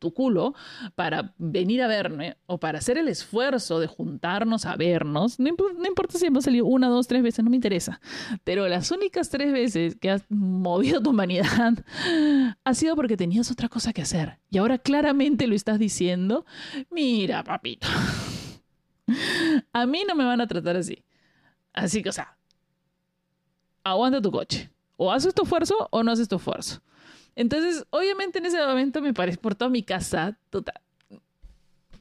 tu 0.00 0.12
culo 0.12 0.54
para 0.96 1.34
venir 1.38 1.82
a 1.82 1.86
verme 1.86 2.36
o 2.46 2.58
para 2.58 2.78
hacer 2.78 2.98
el 2.98 3.06
esfuerzo 3.06 3.78
de 3.78 3.86
juntarnos 3.86 4.66
a 4.66 4.74
vernos, 4.74 5.38
no, 5.38 5.48
importa 5.48 6.18
si 6.18 6.26
hemos 6.26 6.44
salido 6.44 6.66
una, 6.66 6.88
dos, 6.88 7.06
tres 7.06 7.22
veces, 7.22 7.44
no 7.44 7.50
me 7.50 7.56
interesa, 7.56 8.00
pero 8.42 8.66
las 8.66 8.90
únicas 8.90 9.30
tres 9.30 9.52
veces 9.52 9.96
que 9.96 10.10
has 10.10 10.24
movido 10.28 11.00
tu 11.00 11.10
humanidad 11.10 11.84
ha 12.64 12.74
sido 12.74 12.96
porque 12.96 13.16
tenías 13.16 13.50
otra 13.52 13.68
cosa 13.68 13.92
que 13.92 14.02
hacer 14.02 14.40
y 14.50 14.58
ahora 14.58 14.78
claramente 14.78 15.46
lo 15.46 15.54
estás 15.54 15.78
diciendo, 15.78 16.44
mira 16.90 17.44
papito, 17.44 17.86
a 19.72 19.86
mí 19.86 20.02
no 20.08 20.14
me 20.14 20.24
van 20.24 20.40
a 20.40 20.46
tratar 20.46 20.76
así. 20.76 21.04
Así 21.72 22.02
que, 22.02 22.08
o 22.08 22.12
sea, 22.12 22.36
aguanta 23.84 24.20
tu 24.20 24.30
coche. 24.30 24.70
O 24.96 25.10
haces 25.10 25.34
tu 25.34 25.42
esfuerzo 25.42 25.88
o 25.90 26.02
no 26.02 26.12
haces 26.12 26.28
tu 26.28 26.36
esfuerzo. 26.36 26.82
Entonces, 27.36 27.86
obviamente 27.90 28.38
en 28.38 28.46
ese 28.46 28.64
momento 28.64 29.00
me 29.00 29.14
parece 29.14 29.38
por 29.38 29.54
toda 29.54 29.70
mi 29.70 29.82
casa, 29.82 30.38
total, 30.50 30.80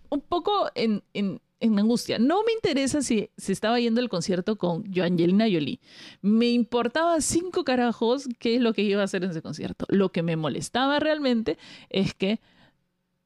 un 0.10 0.22
poco 0.22 0.70
en, 0.76 1.04
en, 1.14 1.42
en, 1.60 1.80
angustia. 1.80 2.20
No 2.20 2.44
me 2.44 2.52
interesa 2.54 3.02
si 3.02 3.30
se 3.38 3.54
estaba 3.54 3.80
yendo 3.80 4.02
al 4.02 4.10
concierto 4.10 4.58
con 4.58 4.84
Angelina 5.02 5.46
Jolie. 5.46 5.80
Me 6.22 6.50
importaba 6.50 7.22
cinco 7.22 7.64
carajos 7.64 8.28
qué 8.40 8.56
es 8.56 8.62
lo 8.62 8.74
que 8.74 8.82
iba 8.82 9.02
a 9.02 9.06
hacer 9.06 9.24
en 9.24 9.32
ese 9.32 9.42
concierto. 9.42 9.86
Lo 9.90 10.12
que 10.12 10.24
me 10.24 10.36
molestaba 10.36 11.00
realmente 11.00 11.58
es 11.90 12.14
que 12.14 12.40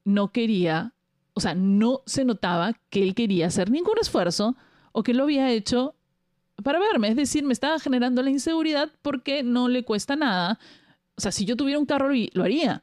no 0.04 0.30
quería, 0.30 0.92
o 1.32 1.40
sea, 1.40 1.54
no 1.54 2.02
se 2.06 2.24
notaba 2.24 2.74
que 2.90 3.02
él 3.02 3.14
quería 3.14 3.46
hacer 3.46 3.70
ningún 3.70 3.98
esfuerzo 4.00 4.56
o 4.92 5.02
que 5.02 5.14
lo 5.14 5.24
había 5.24 5.50
hecho 5.50 5.94
para 6.62 6.78
verme. 6.78 7.08
Es 7.08 7.16
decir, 7.16 7.44
me 7.44 7.52
estaba 7.52 7.78
generando 7.78 8.22
la 8.22 8.30
inseguridad 8.30 8.90
porque 9.02 9.42
no 9.42 9.68
le 9.68 9.84
cuesta 9.84 10.16
nada 10.16 10.58
o 11.16 11.20
sea, 11.20 11.32
si 11.32 11.44
yo 11.44 11.56
tuviera 11.56 11.78
un 11.78 11.86
carro 11.86 12.10
lo 12.32 12.42
haría. 12.42 12.82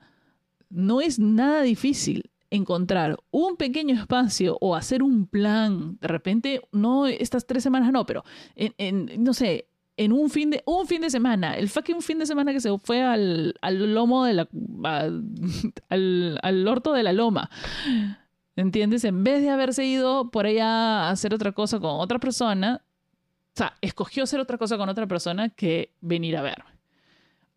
No 0.69 1.01
es 1.01 1.19
nada 1.19 1.63
difícil 1.63 2.31
encontrar 2.49 3.17
un 3.31 3.55
pequeño 3.55 3.95
espacio 3.95 4.57
o 4.61 4.75
hacer 4.75 5.03
un 5.03 5.27
plan. 5.27 5.97
De 5.99 6.07
repente, 6.07 6.61
no 6.71 7.07
estas 7.07 7.45
tres 7.45 7.63
semanas, 7.63 7.91
no, 7.91 8.05
pero 8.05 8.23
en, 8.55 9.23
no 9.23 9.33
sé, 9.33 9.67
en 9.97 10.13
un 10.13 10.29
fin 10.29 10.49
de 10.49 10.63
un 10.65 10.87
fin 10.87 11.01
de 11.01 11.09
semana, 11.09 11.55
el 11.55 11.69
fucking 11.69 12.01
fin 12.01 12.19
de 12.19 12.25
semana 12.25 12.53
que 12.53 12.61
se 12.61 12.77
fue 12.79 13.01
al, 13.01 13.55
al 13.61 13.93
lomo 13.93 14.25
de 14.25 14.33
la 14.33 14.49
al, 15.89 16.39
al 16.41 16.67
orto 16.67 16.93
de 16.93 17.03
la 17.03 17.13
loma. 17.13 17.49
¿Entiendes? 18.55 19.05
En 19.05 19.23
vez 19.23 19.41
de 19.41 19.49
haberse 19.49 19.85
ido 19.85 20.29
por 20.29 20.45
allá 20.45 21.07
a 21.07 21.09
hacer 21.11 21.33
otra 21.33 21.53
cosa 21.53 21.79
con 21.79 21.99
otra 21.99 22.19
persona, 22.19 22.81
o 22.83 23.57
sea, 23.57 23.73
escogió 23.81 24.23
hacer 24.23 24.39
otra 24.39 24.57
cosa 24.57 24.77
con 24.77 24.89
otra 24.89 25.07
persona 25.07 25.49
que 25.49 25.93
venir 26.01 26.37
a 26.37 26.41
verme 26.41 26.70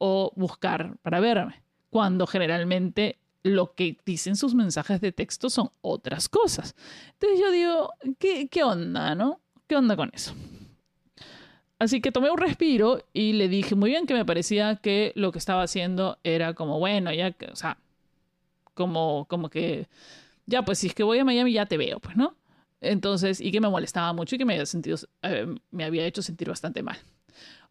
o 0.07 0.35
buscar 0.37 0.99
para 1.01 1.19
verme, 1.19 1.63
cuando 1.89 2.27
generalmente 2.27 3.17
lo 3.43 3.75
que 3.75 3.97
dicen 4.05 4.37
sus 4.37 4.55
mensajes 4.55 5.01
de 5.01 5.13
texto 5.13 5.49
son 5.49 5.71
otras 5.81 6.29
cosas. 6.29 6.75
Entonces 7.15 7.41
yo 7.41 7.51
digo, 7.51 7.91
¿qué, 8.19 8.49
qué 8.49 8.65
onda, 8.65 9.15
no? 9.15 9.41
¿Qué 9.67 9.77
onda 9.77 9.97
con 9.97 10.11
eso? 10.13 10.35
Así 11.79 12.03
que 12.03 12.13
tomé 12.13 12.31
un 12.31 12.37
respiro 12.37 13.03
y 13.15 13.33
le 13.33 13.49
dije 13.49 13.77
muy 13.77 13.89
bien 13.89 14.05
que 14.05 14.13
me 14.13 14.27
parecía 14.27 14.77
que 14.77 15.13
lo 15.15 15.33
que 15.33 15.39
estaba 15.39 15.63
haciendo 15.63 16.19
era 16.23 16.53
como, 16.53 16.79
bueno, 16.79 17.11
ya 17.11 17.31
que, 17.33 17.47
o 17.47 17.57
sea, 17.57 17.79
como, 18.75 19.25
como 19.25 19.49
que, 19.49 19.89
ya, 20.45 20.67
pues 20.67 20.81
si 20.81 20.89
es 20.89 20.95
que 20.95 21.03
voy 21.03 21.19
a 21.19 21.25
Miami 21.25 21.55
ya 21.55 21.65
te 21.65 21.79
veo, 21.79 21.99
pues, 21.99 22.15
¿no? 22.15 22.35
Entonces, 22.83 23.41
y 23.41 23.51
que 23.53 23.63
me 23.63 23.71
molestaba 23.71 24.13
mucho 24.13 24.35
y 24.35 24.39
que 24.39 24.45
me 24.45 24.53
había, 24.53 24.67
sentido, 24.67 24.99
eh, 25.23 25.47
me 25.71 25.85
había 25.85 26.05
hecho 26.05 26.21
sentir 26.21 26.51
bastante 26.51 26.83
mal. 26.83 26.99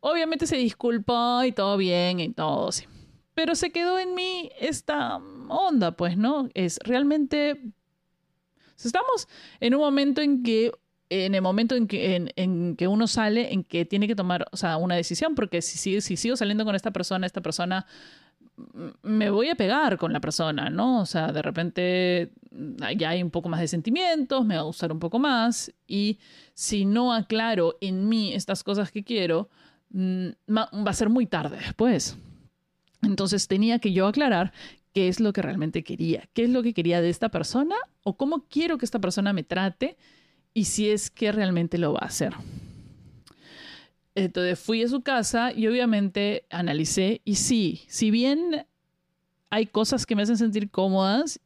Obviamente 0.05 0.47
se 0.47 0.57
disculpó 0.57 1.43
y 1.45 1.53
todo 1.53 1.77
bien 1.77 2.19
y 2.19 2.33
todo, 2.33 2.73
sí. 2.73 2.83
Pero 3.33 3.55
se 3.55 3.71
quedó 3.71 3.97
en 3.99 4.13
mí 4.13 4.51
esta 4.59 5.21
onda, 5.47 5.95
pues, 5.95 6.17
¿no? 6.17 6.49
Es 6.53 6.77
realmente... 6.83 7.61
Estamos 8.83 9.29
en 9.61 9.75
un 9.75 9.79
momento 9.79 10.21
en 10.21 10.43
que 10.43 10.71
en 11.09 11.35
el 11.35 11.41
momento 11.41 11.75
en 11.75 11.87
que, 11.87 12.27
en, 12.35 12.75
que 12.75 12.87
uno 12.87 13.07
sale, 13.07 13.53
en 13.53 13.63
que 13.63 13.85
tiene 13.85 14.07
que 14.07 14.15
tomar 14.15 14.45
o 14.51 14.57
sea, 14.57 14.77
una 14.77 14.95
decisión, 14.95 15.35
porque 15.35 15.61
si, 15.61 16.01
si 16.01 16.17
sigo 16.17 16.35
saliendo 16.35 16.65
con 16.65 16.75
esta 16.75 16.91
persona, 16.91 17.25
esta 17.25 17.41
persona 17.41 17.85
me 19.01 19.29
voy 19.29 19.49
a 19.49 19.55
pegar 19.55 19.97
con 19.97 20.11
la 20.11 20.19
persona, 20.19 20.69
¿no? 20.69 21.01
O 21.01 21.05
sea, 21.05 21.31
de 21.31 21.41
repente 21.41 22.31
ya 22.97 23.09
hay 23.09 23.23
un 23.23 23.31
poco 23.31 23.47
más 23.47 23.59
de 23.59 23.67
sentimientos, 23.67 24.45
me 24.45 24.55
va 24.55 24.61
a 24.61 24.65
gustar 24.65 24.91
un 24.91 24.99
poco 24.99 25.17
más 25.19 25.71
y 25.87 26.19
si 26.53 26.85
no 26.85 27.13
aclaro 27.13 27.77
en 27.81 28.07
mí 28.09 28.33
estas 28.33 28.63
cosas 28.63 28.91
que 28.91 29.03
quiero, 29.03 29.49
mm, 29.49 29.72
va 29.93 30.89
a 30.89 30.93
ser 30.93 31.09
muy 31.09 31.25
tarde 31.25 31.57
después. 31.57 32.17
Entonces 33.01 33.47
tenía 33.47 33.79
que 33.79 33.91
yo 33.91 34.07
aclarar 34.07 34.53
qué 34.93 35.07
es 35.07 35.19
lo 35.19 35.33
que 35.33 35.41
realmente 35.41 35.83
quería, 35.83 36.29
qué 36.33 36.43
es 36.43 36.49
lo 36.49 36.63
que 36.63 36.73
quería 36.73 37.01
de 37.01 37.09
esta 37.09 37.29
persona 37.29 37.75
o 38.03 38.15
cómo 38.15 38.47
quiero 38.47 38.77
que 38.77 38.85
esta 38.85 38.99
persona 38.99 39.33
me 39.33 39.43
trate 39.43 39.97
y 40.53 40.65
si 40.65 40.89
es 40.89 41.09
que 41.09 41.31
realmente 41.31 41.77
lo 41.77 41.93
va 41.93 41.99
a 42.03 42.07
hacer. 42.07 42.33
Entonces 44.15 44.59
fui 44.59 44.83
a 44.83 44.87
su 44.87 45.01
casa 45.01 45.51
y 45.51 45.67
obviamente 45.67 46.45
analicé 46.49 47.21
y 47.25 47.35
sí, 47.35 47.81
si 47.87 48.11
bien 48.11 48.67
hay 49.49 49.65
cosas 49.65 50.05
que 50.05 50.15
me 50.15 50.21
hacen 50.21 50.37
sentir 50.37 50.69
cómodas, 50.69 51.39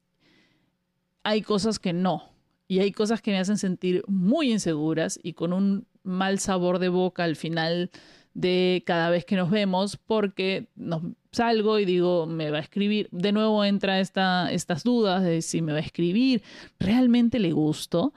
hay 1.24 1.42
cosas 1.42 1.80
que 1.80 1.94
no. 1.94 2.32
Y 2.70 2.80
hay 2.80 2.92
cosas 2.92 3.22
que 3.22 3.32
me 3.32 3.40
hacen 3.40 3.58
sentir 3.58 4.04
muy 4.08 4.52
inseguras 4.52 5.18
y 5.24 5.34
con 5.34 5.54
un 5.54 5.88
mal 6.04 6.40
sabor 6.40 6.80
de 6.80 6.90
boca 6.90 7.24
al 7.24 7.38
final 7.38 7.92
de 8.38 8.84
cada 8.86 9.10
vez 9.10 9.26
que 9.26 9.36
nos 9.36 9.50
vemos 9.50 9.98
porque 9.98 10.68
nos 10.76 11.02
salgo 11.32 11.80
y 11.80 11.86
digo, 11.86 12.28
me 12.28 12.52
va 12.52 12.60
a 12.60 12.62
escribir. 12.62 13.10
De 13.12 13.32
nuevo 13.32 13.66
entra 13.66 14.00
esta, 14.00 14.52
estas 14.52 14.84
dudas 14.84 15.24
de 15.24 15.42
si 15.42 15.64
me 15.64 15.72
va 15.72 15.80
a 15.80 15.82
escribir, 15.82 16.44
realmente 16.80 17.40
le 17.40 17.52
gusto 17.52 18.14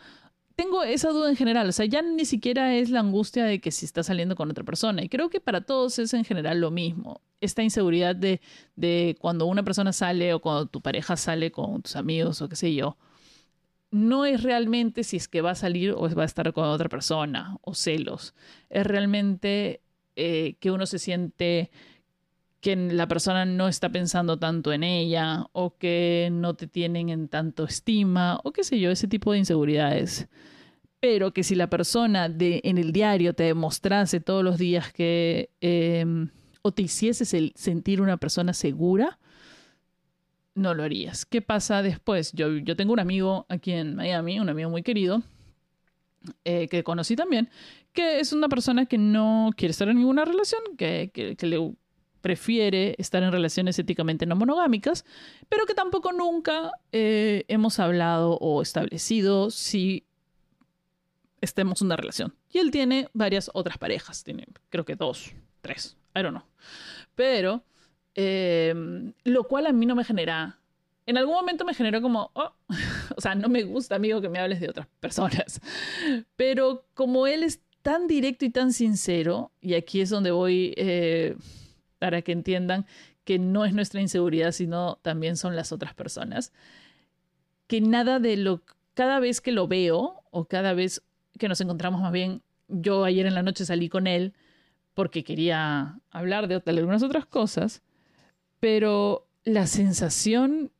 tengo 0.56 0.82
esa 0.82 1.08
duda 1.08 1.30
en 1.30 1.36
general, 1.36 1.70
o 1.70 1.72
sea, 1.72 1.86
ya 1.86 2.02
ni 2.02 2.26
siquiera 2.26 2.74
es 2.74 2.90
la 2.90 3.00
angustia 3.00 3.46
de 3.46 3.62
que 3.62 3.70
si 3.70 3.86
está 3.86 4.02
saliendo 4.02 4.36
con 4.36 4.50
otra 4.50 4.62
persona. 4.62 5.02
Y 5.02 5.08
creo 5.08 5.30
que 5.30 5.40
para 5.40 5.62
todos 5.62 5.98
es 5.98 6.12
en 6.12 6.22
general 6.22 6.60
lo 6.60 6.70
mismo. 6.70 7.22
Esta 7.40 7.62
inseguridad 7.62 8.14
de, 8.14 8.42
de 8.76 9.16
cuando 9.20 9.46
una 9.46 9.62
persona 9.62 9.94
sale 9.94 10.34
o 10.34 10.40
cuando 10.40 10.66
tu 10.66 10.82
pareja 10.82 11.16
sale 11.16 11.50
con 11.50 11.80
tus 11.80 11.96
amigos 11.96 12.42
o 12.42 12.48
qué 12.50 12.56
sé 12.56 12.74
yo, 12.74 12.98
no 13.90 14.26
es 14.26 14.42
realmente 14.42 15.02
si 15.02 15.16
es 15.16 15.28
que 15.28 15.40
va 15.40 15.52
a 15.52 15.54
salir 15.54 15.92
o 15.92 16.14
va 16.14 16.24
a 16.24 16.26
estar 16.26 16.52
con 16.52 16.66
otra 16.66 16.90
persona 16.90 17.56
o 17.62 17.72
celos. 17.72 18.34
Es 18.68 18.86
realmente 18.86 19.80
eh, 20.20 20.56
que 20.60 20.70
uno 20.70 20.84
se 20.84 20.98
siente 20.98 21.70
que 22.60 22.76
la 22.76 23.08
persona 23.08 23.46
no 23.46 23.68
está 23.68 23.88
pensando 23.88 24.38
tanto 24.38 24.72
en 24.72 24.84
ella 24.84 25.46
o 25.52 25.78
que 25.78 26.28
no 26.30 26.54
te 26.54 26.66
tienen 26.66 27.08
en 27.08 27.28
tanto 27.28 27.64
estima 27.64 28.38
o 28.44 28.52
qué 28.52 28.64
sé 28.64 28.78
yo, 28.78 28.90
ese 28.90 29.08
tipo 29.08 29.32
de 29.32 29.38
inseguridades. 29.38 30.28
Pero 31.00 31.32
que 31.32 31.42
si 31.42 31.54
la 31.54 31.70
persona 31.70 32.28
de, 32.28 32.60
en 32.64 32.76
el 32.76 32.92
diario 32.92 33.32
te 33.32 33.44
demostrase 33.44 34.20
todos 34.20 34.44
los 34.44 34.58
días 34.58 34.92
que 34.92 35.48
em, 35.62 36.28
o 36.60 36.72
te 36.72 36.82
hicieses 36.82 37.34
sentir 37.54 38.02
una 38.02 38.18
persona 38.18 38.52
segura, 38.52 39.18
no 40.54 40.74
lo 40.74 40.82
harías. 40.82 41.24
¿Qué 41.24 41.40
pasa 41.40 41.82
después? 41.82 42.32
Yo, 42.32 42.58
yo 42.58 42.76
tengo 42.76 42.92
un 42.92 43.00
amigo 43.00 43.46
aquí 43.48 43.72
en 43.72 43.96
Miami, 43.96 44.38
un 44.38 44.50
amigo 44.50 44.68
muy 44.68 44.82
querido, 44.82 45.22
eh, 46.44 46.68
que 46.68 46.84
conocí 46.84 47.16
también, 47.16 47.48
que 47.92 48.20
es 48.20 48.32
una 48.32 48.48
persona 48.48 48.86
que 48.86 48.98
no 48.98 49.50
quiere 49.56 49.70
estar 49.70 49.88
en 49.88 49.96
ninguna 49.96 50.24
relación, 50.24 50.60
que, 50.76 51.10
que, 51.12 51.46
le 51.46 51.74
prefiere 52.20 52.94
estar 52.98 53.22
en 53.22 53.32
relaciones 53.32 53.78
éticamente 53.78 54.26
no 54.26 54.36
monogámicas, 54.36 55.04
pero 55.48 55.64
que 55.64 55.74
tampoco 55.74 56.12
nunca 56.12 56.72
eh, 56.92 57.44
hemos 57.48 57.78
hablado 57.78 58.36
o 58.40 58.60
establecido 58.60 59.50
si 59.50 60.04
estemos 61.40 61.80
en 61.80 61.86
una 61.86 61.96
relación. 61.96 62.34
Y 62.50 62.58
él 62.58 62.70
tiene 62.70 63.08
varias 63.14 63.50
otras 63.54 63.78
parejas, 63.78 64.22
tiene 64.22 64.46
creo 64.68 64.84
que 64.84 64.96
dos, 64.96 65.32
tres, 65.62 65.96
I 66.14 66.20
don't 66.20 66.36
know. 66.36 66.46
Pero, 67.14 67.64
eh, 68.14 68.74
lo 69.24 69.44
cual 69.44 69.66
a 69.66 69.72
mí 69.72 69.86
no 69.86 69.94
me 69.94 70.04
genera, 70.04 70.59
en 71.10 71.18
algún 71.18 71.34
momento 71.34 71.64
me 71.64 71.74
generó 71.74 72.00
como, 72.00 72.30
oh, 72.34 72.52
o 73.16 73.20
sea, 73.20 73.34
no 73.34 73.48
me 73.48 73.62
gusta, 73.62 73.96
amigo, 73.96 74.20
que 74.20 74.28
me 74.28 74.38
hables 74.38 74.60
de 74.60 74.70
otras 74.70 74.86
personas. 75.00 75.60
Pero 76.36 76.86
como 76.94 77.26
él 77.26 77.42
es 77.42 77.60
tan 77.82 78.06
directo 78.06 78.44
y 78.44 78.50
tan 78.50 78.72
sincero, 78.72 79.52
y 79.60 79.74
aquí 79.74 80.00
es 80.00 80.10
donde 80.10 80.30
voy... 80.30 80.74
Eh, 80.76 81.36
para 82.00 82.22
que 82.22 82.32
entiendan 82.32 82.86
que 83.24 83.38
no 83.38 83.64
es 83.64 83.74
nuestra 83.74 84.00
inseguridad, 84.00 84.50
sino 84.50 84.96
también 85.02 85.36
son 85.36 85.54
las 85.54 85.70
otras 85.70 85.94
personas. 85.94 86.52
Que 87.68 87.80
nada 87.80 88.18
de 88.18 88.36
lo, 88.36 88.62
cada 88.94 89.20
vez 89.20 89.40
que 89.40 89.52
lo 89.52 89.68
veo 89.68 90.24
o 90.32 90.46
cada 90.46 90.72
vez 90.72 91.02
que 91.38 91.48
nos 91.48 91.60
encontramos 91.60 92.00
más 92.00 92.10
bien, 92.10 92.42
yo 92.66 93.04
ayer 93.04 93.26
en 93.26 93.34
la 93.34 93.42
noche 93.42 93.64
salí 93.64 93.88
con 93.88 94.08
él 94.08 94.34
porque 94.94 95.22
quería 95.22 96.00
hablar 96.10 96.48
de, 96.48 96.62
algunas 96.66 97.02
otras 97.02 97.26
cosas, 97.26 97.82
pero 98.58 99.28
la 99.44 99.66
sensación 99.66 100.72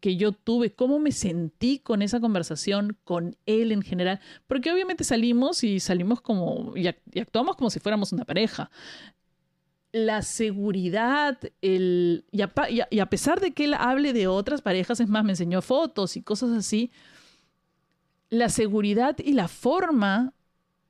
que 0.00 0.16
yo 0.16 0.32
tuve, 0.32 0.72
cómo 0.72 0.98
me 0.98 1.12
sentí 1.12 1.78
con 1.78 2.02
esa 2.02 2.20
conversación, 2.20 2.96
con 3.04 3.36
él 3.46 3.72
en 3.72 3.82
general, 3.82 4.20
porque 4.46 4.72
obviamente 4.72 5.04
salimos 5.04 5.64
y 5.64 5.80
salimos 5.80 6.20
como, 6.20 6.76
y, 6.76 6.86
actuamos 6.86 7.56
como 7.56 7.70
si 7.70 7.80
fuéramos 7.80 8.12
una 8.12 8.24
pareja. 8.24 8.70
La 9.90 10.22
seguridad, 10.22 11.38
el, 11.62 12.24
y, 12.30 12.42
a, 12.42 13.06
pesar 13.06 13.40
de 13.40 13.52
que 13.52 13.64
él 13.64 13.74
hable 13.74 14.12
de 14.12 14.28
otras 14.28 14.62
parejas, 14.62 15.00
es 15.00 15.08
más, 15.08 15.24
me 15.24 15.32
enseñó 15.32 15.62
fotos 15.62 16.16
y 16.16 16.22
cosas 16.22 16.50
así, 16.50 16.90
la 18.30 18.50
seguridad 18.50 19.16
y 19.18 19.32
la 19.32 19.48
forma 19.48 20.34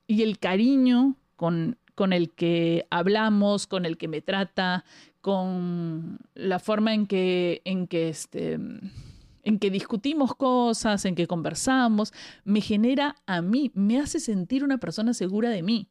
y 0.05 0.23
el 0.23 0.37
cariño 0.37 1.15
con, 1.37 1.77
con 1.95 2.13
el 2.13 2.29
que 2.31 2.85
hablamos, 2.89 3.65
con 3.65 3.85
el 3.85 3.97
que 3.97 4.07
me 4.09 4.21
trata, 4.21 4.83
con 5.21 6.19
la 6.33 6.59
forma 6.59 6.93
en 6.93 7.07
que, 7.07 7.61
en 7.65 7.87
que, 7.87 8.09
este, 8.09 8.53
en 8.53 9.59
que 9.59 9.69
discutimos 9.69 10.35
cosas, 10.35 11.05
en 11.05 11.15
que 11.15 11.27
conversamos, 11.27 12.13
me 12.43 12.61
genera 12.61 13.15
a 13.25 13.41
mí, 13.41 13.71
me 13.73 13.99
hace 13.99 14.19
sentir 14.19 14.63
una 14.63 14.77
persona 14.77 15.13
segura 15.13 15.49
de 15.49 15.63
mí 15.63 15.89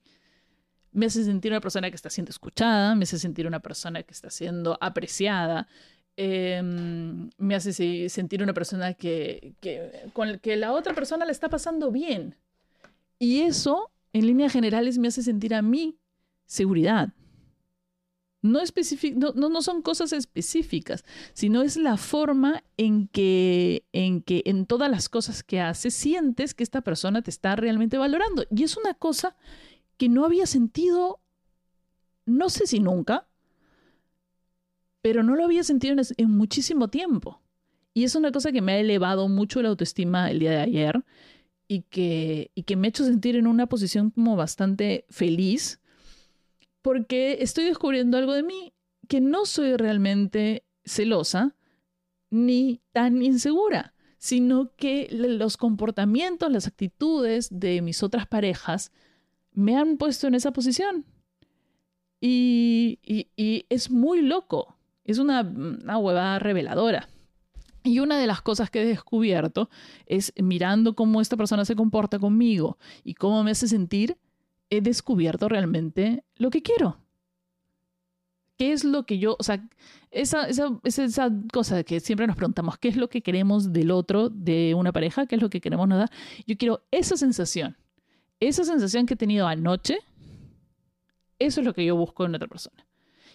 me 0.92 1.06
hace 1.06 1.24
sentir 1.24 1.52
una 1.52 1.60
persona 1.60 1.90
que 1.90 1.96
está 1.96 2.10
siendo 2.10 2.30
escuchada, 2.30 2.94
me 2.94 3.04
hace 3.04 3.18
sentir 3.18 3.46
una 3.46 3.60
persona 3.60 4.02
que 4.02 4.12
está 4.12 4.30
siendo 4.30 4.76
apreciada, 4.80 5.68
em, 6.16 7.30
me 7.38 7.54
hace 7.54 8.08
sentir 8.08 8.42
una 8.42 8.52
persona 8.52 8.94
que, 8.94 9.54
que, 9.60 10.10
con 10.12 10.38
que 10.38 10.56
la 10.56 10.72
otra 10.72 10.94
persona 10.94 11.24
le 11.24 11.32
está 11.32 11.48
pasando 11.48 11.92
bien. 11.92 12.36
Y 13.18 13.40
eso, 13.42 13.90
en 14.12 14.26
líneas 14.26 14.52
generales, 14.52 14.98
me 14.98 15.08
hace 15.08 15.22
sentir 15.22 15.54
a 15.54 15.62
mí 15.62 15.96
seguridad. 16.46 17.10
No, 18.48 19.32
no, 19.34 19.48
no, 19.48 19.62
son 19.62 19.82
cosas 19.82 20.12
específicas, 20.12 21.04
sino 21.32 21.62
es 21.62 21.76
la 21.76 21.96
forma 21.96 22.62
en 22.76 23.08
que, 23.08 23.84
en 23.92 24.22
que 24.22 24.42
en 24.46 24.66
todas 24.66 24.90
las 24.90 25.08
cosas 25.08 25.42
que 25.42 25.60
haces 25.60 25.94
sientes 25.94 26.54
que 26.54 26.62
esta 26.62 26.80
persona 26.80 27.22
te 27.22 27.30
está 27.30 27.56
realmente 27.56 27.98
valorando. 27.98 28.44
Y 28.54 28.64
es 28.64 28.76
una 28.76 28.94
cosa 28.94 29.36
que 29.96 30.08
no 30.08 30.24
había 30.24 30.46
sentido, 30.46 31.20
no 32.26 32.48
sé 32.48 32.66
si 32.66 32.80
nunca, 32.80 33.28
pero 35.02 35.22
no 35.22 35.36
lo 35.36 35.44
había 35.44 35.64
sentido 35.64 35.96
en, 36.16 36.30
muchísimo 36.30 36.88
tiempo. 36.88 37.40
Y 37.94 38.04
es 38.04 38.14
una 38.14 38.32
cosa 38.32 38.52
que 38.52 38.62
me 38.62 38.72
ha 38.72 38.78
elevado 38.78 39.28
mucho 39.28 39.62
la 39.62 39.68
autoestima 39.68 40.30
el 40.30 40.38
día 40.38 40.50
de 40.50 40.58
ayer 40.58 41.04
y 41.66 41.82
que, 41.82 42.50
y 42.54 42.62
que 42.62 42.76
me 42.76 42.86
ha 42.86 42.90
hecho 42.90 43.04
sentir 43.04 43.36
en 43.36 43.46
una 43.46 43.66
posición 43.66 44.10
como 44.10 44.36
bastante 44.36 45.04
feliz 45.10 45.80
porque 46.82 47.38
estoy 47.40 47.64
descubriendo 47.64 48.16
algo 48.16 48.32
de 48.32 48.42
mí 48.42 48.72
que 49.08 49.20
no 49.20 49.46
soy 49.46 49.76
realmente 49.76 50.64
celosa 50.84 51.56
ni 52.30 52.80
tan 52.92 53.22
insegura, 53.22 53.94
sino 54.18 54.74
que 54.76 55.08
los 55.10 55.56
comportamientos, 55.56 56.50
las 56.50 56.66
actitudes 56.66 57.48
de 57.50 57.82
mis 57.82 58.02
otras 58.02 58.26
parejas 58.26 58.92
me 59.52 59.76
han 59.76 59.96
puesto 59.96 60.26
en 60.26 60.34
esa 60.34 60.52
posición. 60.52 61.04
Y, 62.20 62.98
es 63.68 63.90
muy 63.90 64.22
loco. 64.22 64.76
Es 65.04 65.18
una, 65.18 65.40
una 65.40 65.98
huevada 65.98 66.38
reveladora. 66.38 67.08
Y 67.84 68.00
una 68.00 68.18
de 68.18 68.26
las 68.26 68.42
cosas 68.42 68.70
que 68.70 68.82
he 68.82 68.86
descubierto 68.86 69.70
es 70.06 70.32
mirando 70.36 70.94
cómo 70.94 71.20
esta 71.20 71.36
persona 71.36 71.64
se 71.64 71.76
comporta 71.76 72.18
conmigo 72.18 72.76
y 73.04 73.14
cómo 73.14 73.42
me 73.44 73.52
hace 73.52 73.68
sentir, 73.68 74.18
he 74.70 74.80
descubierto 74.80 75.48
realmente 75.48 76.24
lo 76.36 76.50
que 76.50 76.62
quiero. 76.62 76.98
¿qué 78.58 78.72
es 78.72 78.84
lo 78.84 79.06
que 79.06 79.18
yo, 79.18 79.36
o 79.38 79.42
sea, 79.42 79.66
esa, 80.10 80.48
esa, 80.48 80.78
esa 80.82 81.30
cosa 81.52 81.84
que 81.84 82.00
siempre 82.00 82.26
nos 82.26 82.36
preguntamos, 82.36 82.76
¿qué 82.76 82.88
es 82.88 82.96
lo 82.96 83.08
que 83.08 83.22
queremos 83.22 83.72
del 83.72 83.90
otro, 83.90 84.28
de 84.28 84.74
una 84.74 84.92
pareja? 84.92 85.26
¿Qué 85.26 85.36
es 85.36 85.42
lo 85.42 85.48
que 85.48 85.60
queremos 85.60 85.88
nos 85.88 85.98
dar? 85.98 86.10
Yo 86.46 86.56
quiero 86.58 86.82
esa 86.90 87.16
sensación, 87.16 87.76
esa 88.40 88.64
sensación 88.64 89.06
que 89.06 89.14
he 89.14 89.16
tenido 89.16 89.46
anoche, 89.46 89.98
eso 91.38 91.60
es 91.60 91.66
lo 91.66 91.72
que 91.72 91.84
yo 91.84 91.96
busco 91.96 92.26
en 92.26 92.34
otra 92.34 92.48
persona. 92.48 92.84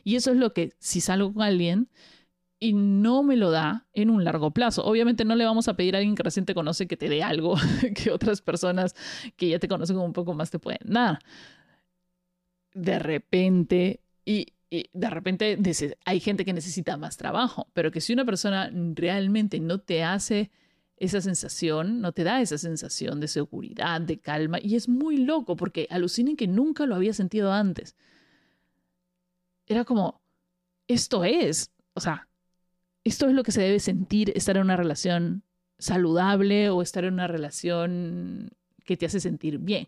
Y 0.03 0.17
eso 0.17 0.31
es 0.31 0.37
lo 0.37 0.53
que, 0.53 0.73
si 0.79 0.99
salgo 0.99 1.33
con 1.33 1.41
alguien 1.41 1.87
y 2.63 2.71
no 2.71 3.23
me 3.23 3.35
lo 3.35 3.51
da 3.51 3.87
en 3.91 4.09
un 4.09 4.23
largo 4.23 4.51
plazo, 4.51 4.85
obviamente 4.85 5.25
no 5.25 5.35
le 5.35 5.43
vamos 5.43 5.67
a 5.67 5.75
pedir 5.75 5.95
a 5.95 5.97
alguien 5.97 6.15
que 6.15 6.23
recién 6.23 6.45
te 6.45 6.53
conoce 6.53 6.87
que 6.87 6.95
te 6.95 7.09
dé 7.09 7.21
algo 7.21 7.55
que 7.93 8.09
otras 8.09 8.41
personas 8.41 8.95
que 9.35 9.49
ya 9.49 9.59
te 9.59 9.67
conocen 9.67 9.97
un 9.97 10.13
poco 10.13 10.33
más 10.33 10.49
te 10.49 10.59
pueden 10.59 10.79
dar. 10.85 11.19
De 12.73 12.99
repente, 12.99 13.99
y, 14.23 14.47
de 14.71 15.09
repente 15.09 15.59
hay 16.05 16.21
gente 16.21 16.45
que 16.45 16.53
necesita 16.53 16.95
más 16.95 17.17
trabajo, 17.17 17.67
pero 17.73 17.91
que 17.91 17.99
si 17.99 18.13
una 18.13 18.23
persona 18.23 18.71
realmente 18.95 19.59
no 19.59 19.79
te 19.79 20.05
hace 20.05 20.49
esa 20.95 21.19
sensación, 21.19 21.99
no 21.99 22.13
te 22.13 22.23
da 22.23 22.39
esa 22.39 22.57
sensación 22.57 23.19
de 23.19 23.27
seguridad, 23.27 23.99
de 23.99 24.19
calma, 24.19 24.57
y 24.61 24.75
es 24.77 24.87
muy 24.87 25.17
loco 25.17 25.57
porque 25.57 25.85
alucinen 25.89 26.37
que 26.37 26.47
nunca 26.47 26.85
lo 26.85 26.95
había 26.95 27.11
sentido 27.11 27.51
antes. 27.51 27.97
Era 29.67 29.83
como, 29.83 30.21
esto 30.87 31.25
es, 31.25 31.69
o 31.93 31.99
sea, 31.99 32.29
esto 33.03 33.27
es 33.27 33.33
lo 33.33 33.43
que 33.43 33.51
se 33.51 33.61
debe 33.61 33.79
sentir 33.79 34.31
estar 34.35 34.57
en 34.57 34.63
una 34.63 34.77
relación 34.77 35.43
saludable 35.77 36.69
o 36.69 36.81
estar 36.81 37.03
en 37.03 37.13
una 37.13 37.27
relación 37.27 38.51
que 38.85 38.97
te 38.97 39.05
hace 39.05 39.19
sentir 39.19 39.57
bien 39.57 39.87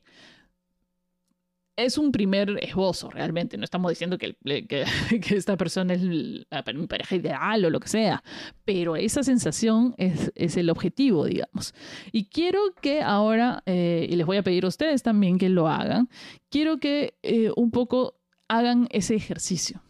es 1.75 1.97
un 1.97 2.11
primer 2.11 2.57
esbozo 2.61 3.09
realmente. 3.09 3.57
No 3.57 3.63
estamos 3.63 3.89
diciendo 3.89 4.17
que, 4.17 4.35
esta 5.35 5.57
persona 5.57 5.93
es 5.93 6.01
mi 6.01 6.87
pareja 6.87 7.15
ideal 7.15 7.65
o 7.65 7.69
lo 7.69 7.79
que 7.79 7.87
sea, 7.87 8.23
pero 8.63 8.95
esa 8.95 9.23
sensación 9.23 9.93
es, 9.97 10.31
es 10.35 10.57
el 10.57 10.69
objetivo, 10.69 11.25
digamos. 11.25 11.73
Y 12.11 12.25
quiero 12.25 12.59
que 12.81 13.01
ahora, 13.01 13.63
eh, 13.65 14.07
y 14.09 14.15
les 14.15 14.25
voy 14.25 14.37
a 14.37 14.43
pedir 14.43 14.65
a 14.65 14.69
ustedes 14.69 15.03
también 15.03 15.37
que 15.37 15.49
lo 15.49 15.67
hagan, 15.67 16.09
quiero 16.49 16.77
que 16.79 17.17
eh, 17.23 17.51
un 17.55 17.71
poco 17.71 18.15
hagan 18.47 18.87
ese 18.91 19.15
ejercicio. 19.15 19.81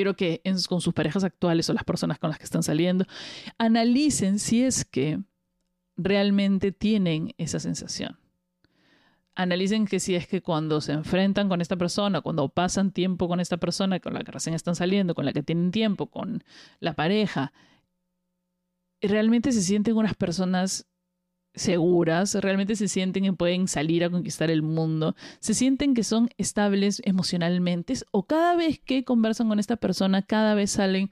Quiero 0.00 0.16
que 0.16 0.40
con 0.66 0.80
sus 0.80 0.94
parejas 0.94 1.24
actuales 1.24 1.68
o 1.68 1.74
las 1.74 1.84
personas 1.84 2.18
con 2.18 2.30
las 2.30 2.38
que 2.38 2.46
están 2.46 2.62
saliendo, 2.62 3.04
analicen 3.58 4.38
si 4.38 4.64
es 4.64 4.86
que 4.86 5.20
realmente 5.94 6.72
tienen 6.72 7.34
esa 7.36 7.60
sensación. 7.60 8.18
Analicen 9.34 9.84
que 9.84 10.00
si 10.00 10.14
es 10.14 10.26
que 10.26 10.40
cuando 10.40 10.80
se 10.80 10.92
enfrentan 10.92 11.50
con 11.50 11.60
esta 11.60 11.76
persona, 11.76 12.22
cuando 12.22 12.48
pasan 12.48 12.92
tiempo 12.92 13.28
con 13.28 13.40
esta 13.40 13.58
persona 13.58 14.00
con 14.00 14.14
la 14.14 14.24
que 14.24 14.32
recién 14.32 14.54
están 14.54 14.74
saliendo, 14.74 15.14
con 15.14 15.26
la 15.26 15.34
que 15.34 15.42
tienen 15.42 15.70
tiempo, 15.70 16.06
con 16.06 16.44
la 16.78 16.94
pareja, 16.94 17.52
realmente 19.02 19.52
se 19.52 19.60
sienten 19.60 19.98
unas 19.98 20.14
personas 20.14 20.86
seguras, 21.54 22.34
realmente 22.34 22.76
se 22.76 22.88
sienten 22.88 23.24
que 23.24 23.32
pueden 23.32 23.68
salir 23.68 24.04
a 24.04 24.10
conquistar 24.10 24.50
el 24.50 24.62
mundo, 24.62 25.16
se 25.40 25.54
sienten 25.54 25.94
que 25.94 26.04
son 26.04 26.30
estables 26.38 27.02
emocionalmente 27.04 27.94
o 28.12 28.24
cada 28.24 28.56
vez 28.56 28.80
que 28.80 29.04
conversan 29.04 29.48
con 29.48 29.58
esta 29.58 29.76
persona, 29.76 30.22
cada 30.22 30.54
vez 30.54 30.70
salen 30.70 31.10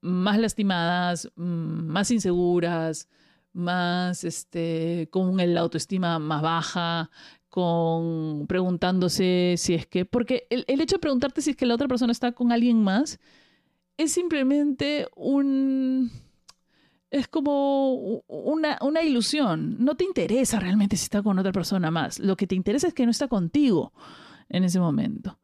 más 0.00 0.38
lastimadas, 0.38 1.30
mm, 1.36 1.42
más 1.86 2.10
inseguras, 2.10 3.08
más 3.52 4.24
este, 4.24 5.08
con 5.10 5.40
el 5.40 5.56
autoestima 5.58 6.18
más 6.18 6.42
baja, 6.42 7.10
con 7.48 8.46
preguntándose 8.46 9.54
si 9.58 9.74
es 9.74 9.86
que, 9.86 10.04
porque 10.04 10.46
el, 10.50 10.80
hecho 10.80 10.96
de 10.96 11.00
preguntarte 11.00 11.42
si 11.42 11.50
es 11.50 11.56
que 11.56 11.66
la 11.66 11.74
otra 11.74 11.88
persona 11.88 12.12
está 12.12 12.32
con 12.32 12.52
alguien 12.52 12.82
más 12.82 13.18
es 13.96 14.12
simplemente 14.12 15.08
un, 15.16 16.10
es 17.10 17.28
como 17.28 18.22
una, 18.28 18.78
una 18.82 19.02
ilusión, 19.02 19.76
no 19.78 19.96
te 19.96 20.04
interesa 20.04 20.60
realmente 20.60 20.96
si 20.96 21.04
está 21.04 21.22
con 21.22 21.38
otra 21.38 21.52
persona 21.52 21.90
más, 21.90 22.18
lo 22.18 22.36
que 22.36 22.46
te 22.46 22.54
interesa 22.54 22.88
es 22.88 22.94
que 22.94 23.04
no 23.04 23.10
está 23.10 23.28
contigo 23.28 23.92
en 24.48 24.64
ese 24.64 24.78
momento. 24.80 25.38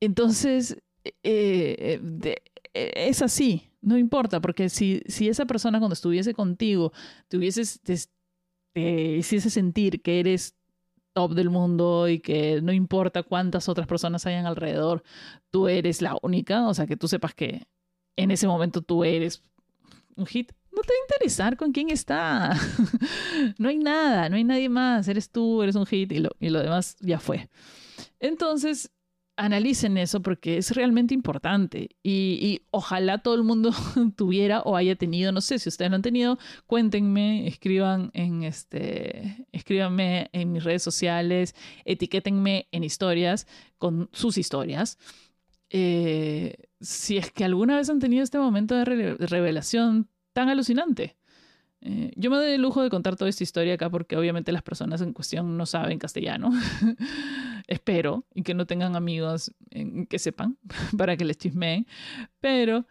Entonces, 0.00 0.78
eh, 1.04 2.00
eh, 2.24 2.40
es 2.72 3.22
así, 3.22 3.70
no 3.82 3.98
importa, 3.98 4.40
porque 4.40 4.68
si, 4.68 5.02
si 5.06 5.28
esa 5.28 5.44
persona 5.44 5.78
cuando 5.78 5.94
estuviese 5.94 6.34
contigo 6.34 6.92
te 7.28 7.36
hubieses, 7.36 7.80
te, 7.82 7.98
hiciese 9.18 9.50
sentir 9.50 10.00
que 10.02 10.20
eres 10.20 10.56
top 11.12 11.34
del 11.34 11.50
mundo 11.50 12.08
y 12.08 12.20
que 12.20 12.62
no 12.62 12.72
importa 12.72 13.22
cuántas 13.22 13.68
otras 13.68 13.86
personas 13.86 14.24
hayan 14.24 14.46
alrededor, 14.46 15.02
tú 15.50 15.68
eres 15.68 16.00
la 16.00 16.16
única, 16.22 16.66
o 16.68 16.74
sea, 16.74 16.86
que 16.86 16.96
tú 16.96 17.06
sepas 17.06 17.34
que 17.34 17.66
en 18.16 18.30
ese 18.30 18.46
momento 18.46 18.80
tú 18.80 19.04
eres 19.04 19.42
un 20.16 20.26
hit, 20.26 20.52
no 20.72 20.82
te 20.82 20.88
va 20.88 20.94
a 20.94 21.14
interesar 21.14 21.56
con 21.56 21.72
quién 21.72 21.90
está. 21.90 22.56
no 23.58 23.68
hay 23.68 23.78
nada, 23.78 24.28
no 24.28 24.36
hay 24.36 24.44
nadie 24.44 24.68
más, 24.68 25.08
eres 25.08 25.30
tú, 25.30 25.62
eres 25.62 25.76
un 25.76 25.86
hit 25.86 26.12
y 26.12 26.18
lo, 26.18 26.30
y 26.40 26.50
lo 26.50 26.60
demás 26.60 26.96
ya 27.00 27.18
fue. 27.18 27.48
Entonces, 28.20 28.90
analicen 29.36 29.96
eso 29.96 30.20
porque 30.20 30.58
es 30.58 30.70
realmente 30.72 31.14
importante 31.14 31.88
y, 32.02 32.62
ojalá 32.70 33.18
todo 33.18 33.34
el 33.34 33.42
mundo 33.42 33.70
tuviera 34.16 34.60
o 34.62 34.76
haya 34.76 34.96
tenido, 34.96 35.32
no 35.32 35.40
sé 35.40 35.58
si 35.58 35.68
ustedes 35.68 35.90
lo 35.90 35.96
han 35.96 36.02
tenido, 36.02 36.38
cuéntenme, 36.66 37.46
escriban 37.46 38.10
en 38.14 38.44
este, 38.44 39.46
escríbanme 39.52 40.28
en 40.32 40.52
mis 40.52 40.64
redes 40.64 40.82
sociales, 40.82 41.54
etiquétenme 41.84 42.68
en 42.72 42.84
historias 42.84 43.46
con 43.78 44.08
sus 44.12 44.38
historias. 44.38 44.98
Eh, 45.74 46.54
si 46.80 47.16
es 47.16 47.30
que 47.32 47.44
alguna 47.44 47.76
vez 47.76 47.88
han 47.88 47.98
tenido 47.98 48.22
este 48.22 48.38
momento 48.38 48.74
de 48.74 48.84
revelación 48.84 50.06
tan 50.34 50.50
alucinante. 50.50 51.16
Eh, 51.80 52.12
yo 52.14 52.30
me 52.30 52.36
doy 52.36 52.52
el 52.52 52.60
lujo 52.60 52.82
de 52.82 52.90
contar 52.90 53.16
toda 53.16 53.30
esta 53.30 53.42
historia 53.42 53.74
acá 53.74 53.88
porque 53.88 54.16
obviamente 54.16 54.52
las 54.52 54.62
personas 54.62 55.00
en 55.00 55.14
cuestión 55.14 55.56
no 55.56 55.64
saben 55.64 55.98
castellano. 55.98 56.50
Espero 57.66 58.26
y 58.34 58.42
que 58.42 58.52
no 58.52 58.66
tengan 58.66 58.96
amigos 58.96 59.52
que 60.08 60.18
sepan 60.18 60.58
para 60.98 61.16
que 61.16 61.24
les 61.24 61.38
chismeen. 61.38 61.86
Pero 62.40 62.86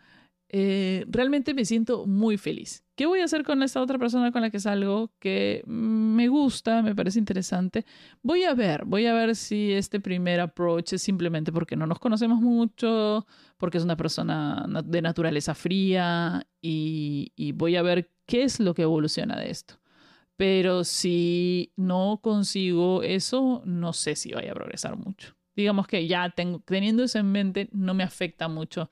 eh, 0.53 1.05
realmente 1.07 1.53
me 1.53 1.63
siento 1.63 2.05
muy 2.05 2.37
feliz. 2.37 2.83
¿Qué 2.95 3.05
voy 3.05 3.21
a 3.21 3.23
hacer 3.23 3.45
con 3.45 3.63
esta 3.63 3.81
otra 3.81 3.97
persona 3.97 4.33
con 4.33 4.41
la 4.41 4.49
que 4.49 4.59
salgo 4.59 5.13
que 5.17 5.63
me 5.65 6.27
gusta, 6.27 6.81
me 6.81 6.93
parece 6.93 7.19
interesante? 7.19 7.85
Voy 8.21 8.43
a 8.43 8.53
ver, 8.53 8.83
voy 8.83 9.05
a 9.05 9.13
ver 9.13 9.37
si 9.37 9.71
este 9.71 10.01
primer 10.01 10.41
approach 10.41 10.91
es 10.91 11.01
simplemente 11.01 11.53
porque 11.53 11.77
no 11.77 11.87
nos 11.87 11.99
conocemos 11.99 12.41
mucho, 12.41 13.25
porque 13.55 13.77
es 13.77 13.85
una 13.85 13.95
persona 13.95 14.65
de 14.83 15.01
naturaleza 15.01 15.55
fría 15.55 16.45
y, 16.61 17.31
y 17.37 17.53
voy 17.53 17.77
a 17.77 17.81
ver 17.81 18.11
qué 18.25 18.43
es 18.43 18.59
lo 18.59 18.73
que 18.73 18.81
evoluciona 18.81 19.37
de 19.37 19.51
esto. 19.51 19.75
Pero 20.35 20.83
si 20.83 21.71
no 21.77 22.19
consigo 22.21 23.03
eso, 23.03 23.61
no 23.63 23.93
sé 23.93 24.17
si 24.17 24.33
vaya 24.33 24.51
a 24.51 24.55
progresar 24.55 24.97
mucho. 24.97 25.33
Digamos 25.55 25.87
que 25.87 26.07
ya 26.07 26.29
tengo, 26.29 26.59
teniendo 26.59 27.03
eso 27.03 27.19
en 27.19 27.31
mente, 27.31 27.69
no 27.71 27.93
me 27.93 28.03
afecta 28.03 28.49
mucho 28.49 28.89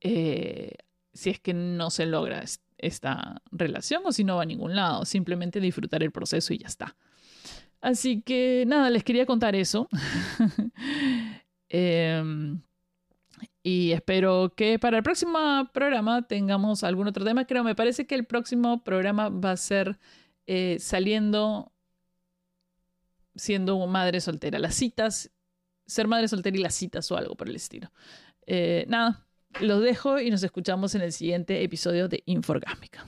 eh, 0.00 0.72
si 1.12 1.30
es 1.30 1.40
que 1.40 1.54
no 1.54 1.90
se 1.90 2.06
logra 2.06 2.42
esta 2.78 3.42
relación 3.50 4.02
o 4.04 4.12
si 4.12 4.24
no 4.24 4.36
va 4.36 4.42
a 4.42 4.46
ningún 4.46 4.74
lado. 4.74 5.04
Simplemente 5.04 5.60
disfrutar 5.60 6.02
el 6.02 6.12
proceso 6.12 6.54
y 6.54 6.58
ya 6.58 6.66
está. 6.66 6.96
Así 7.80 8.22
que 8.22 8.64
nada, 8.66 8.90
les 8.90 9.04
quería 9.04 9.26
contar 9.26 9.54
eso. 9.54 9.88
Em, 11.72 12.60
y 13.62 13.92
espero 13.92 14.54
que 14.56 14.80
para 14.80 14.96
el 14.96 15.04
próximo 15.04 15.38
programa 15.72 16.26
tengamos 16.26 16.82
algún 16.82 17.06
otro 17.06 17.24
tema. 17.24 17.46
Creo, 17.46 17.62
me 17.62 17.76
parece 17.76 18.08
que 18.08 18.16
el 18.16 18.26
próximo 18.26 18.82
programa 18.82 19.28
va 19.28 19.52
a 19.52 19.56
ser 19.56 20.00
eh, 20.48 20.78
saliendo 20.80 21.72
siendo 23.34 23.86
madre 23.86 24.20
soltera. 24.20 24.58
Las 24.58 24.74
citas, 24.74 25.30
ser 25.86 26.08
madre 26.08 26.28
soltera 26.28 26.56
y 26.56 26.60
las 26.60 26.74
citas 26.74 27.10
o 27.10 27.16
algo 27.16 27.36
por 27.36 27.48
el 27.48 27.56
estilo. 27.56 27.90
Eh, 28.46 28.84
nada, 28.88 29.26
los 29.60 29.82
dejo 29.82 30.20
y 30.20 30.30
nos 30.30 30.42
escuchamos 30.42 30.94
en 30.94 31.02
el 31.02 31.12
siguiente 31.12 31.62
episodio 31.62 32.08
de 32.08 32.22
Inforgámica. 32.26 33.06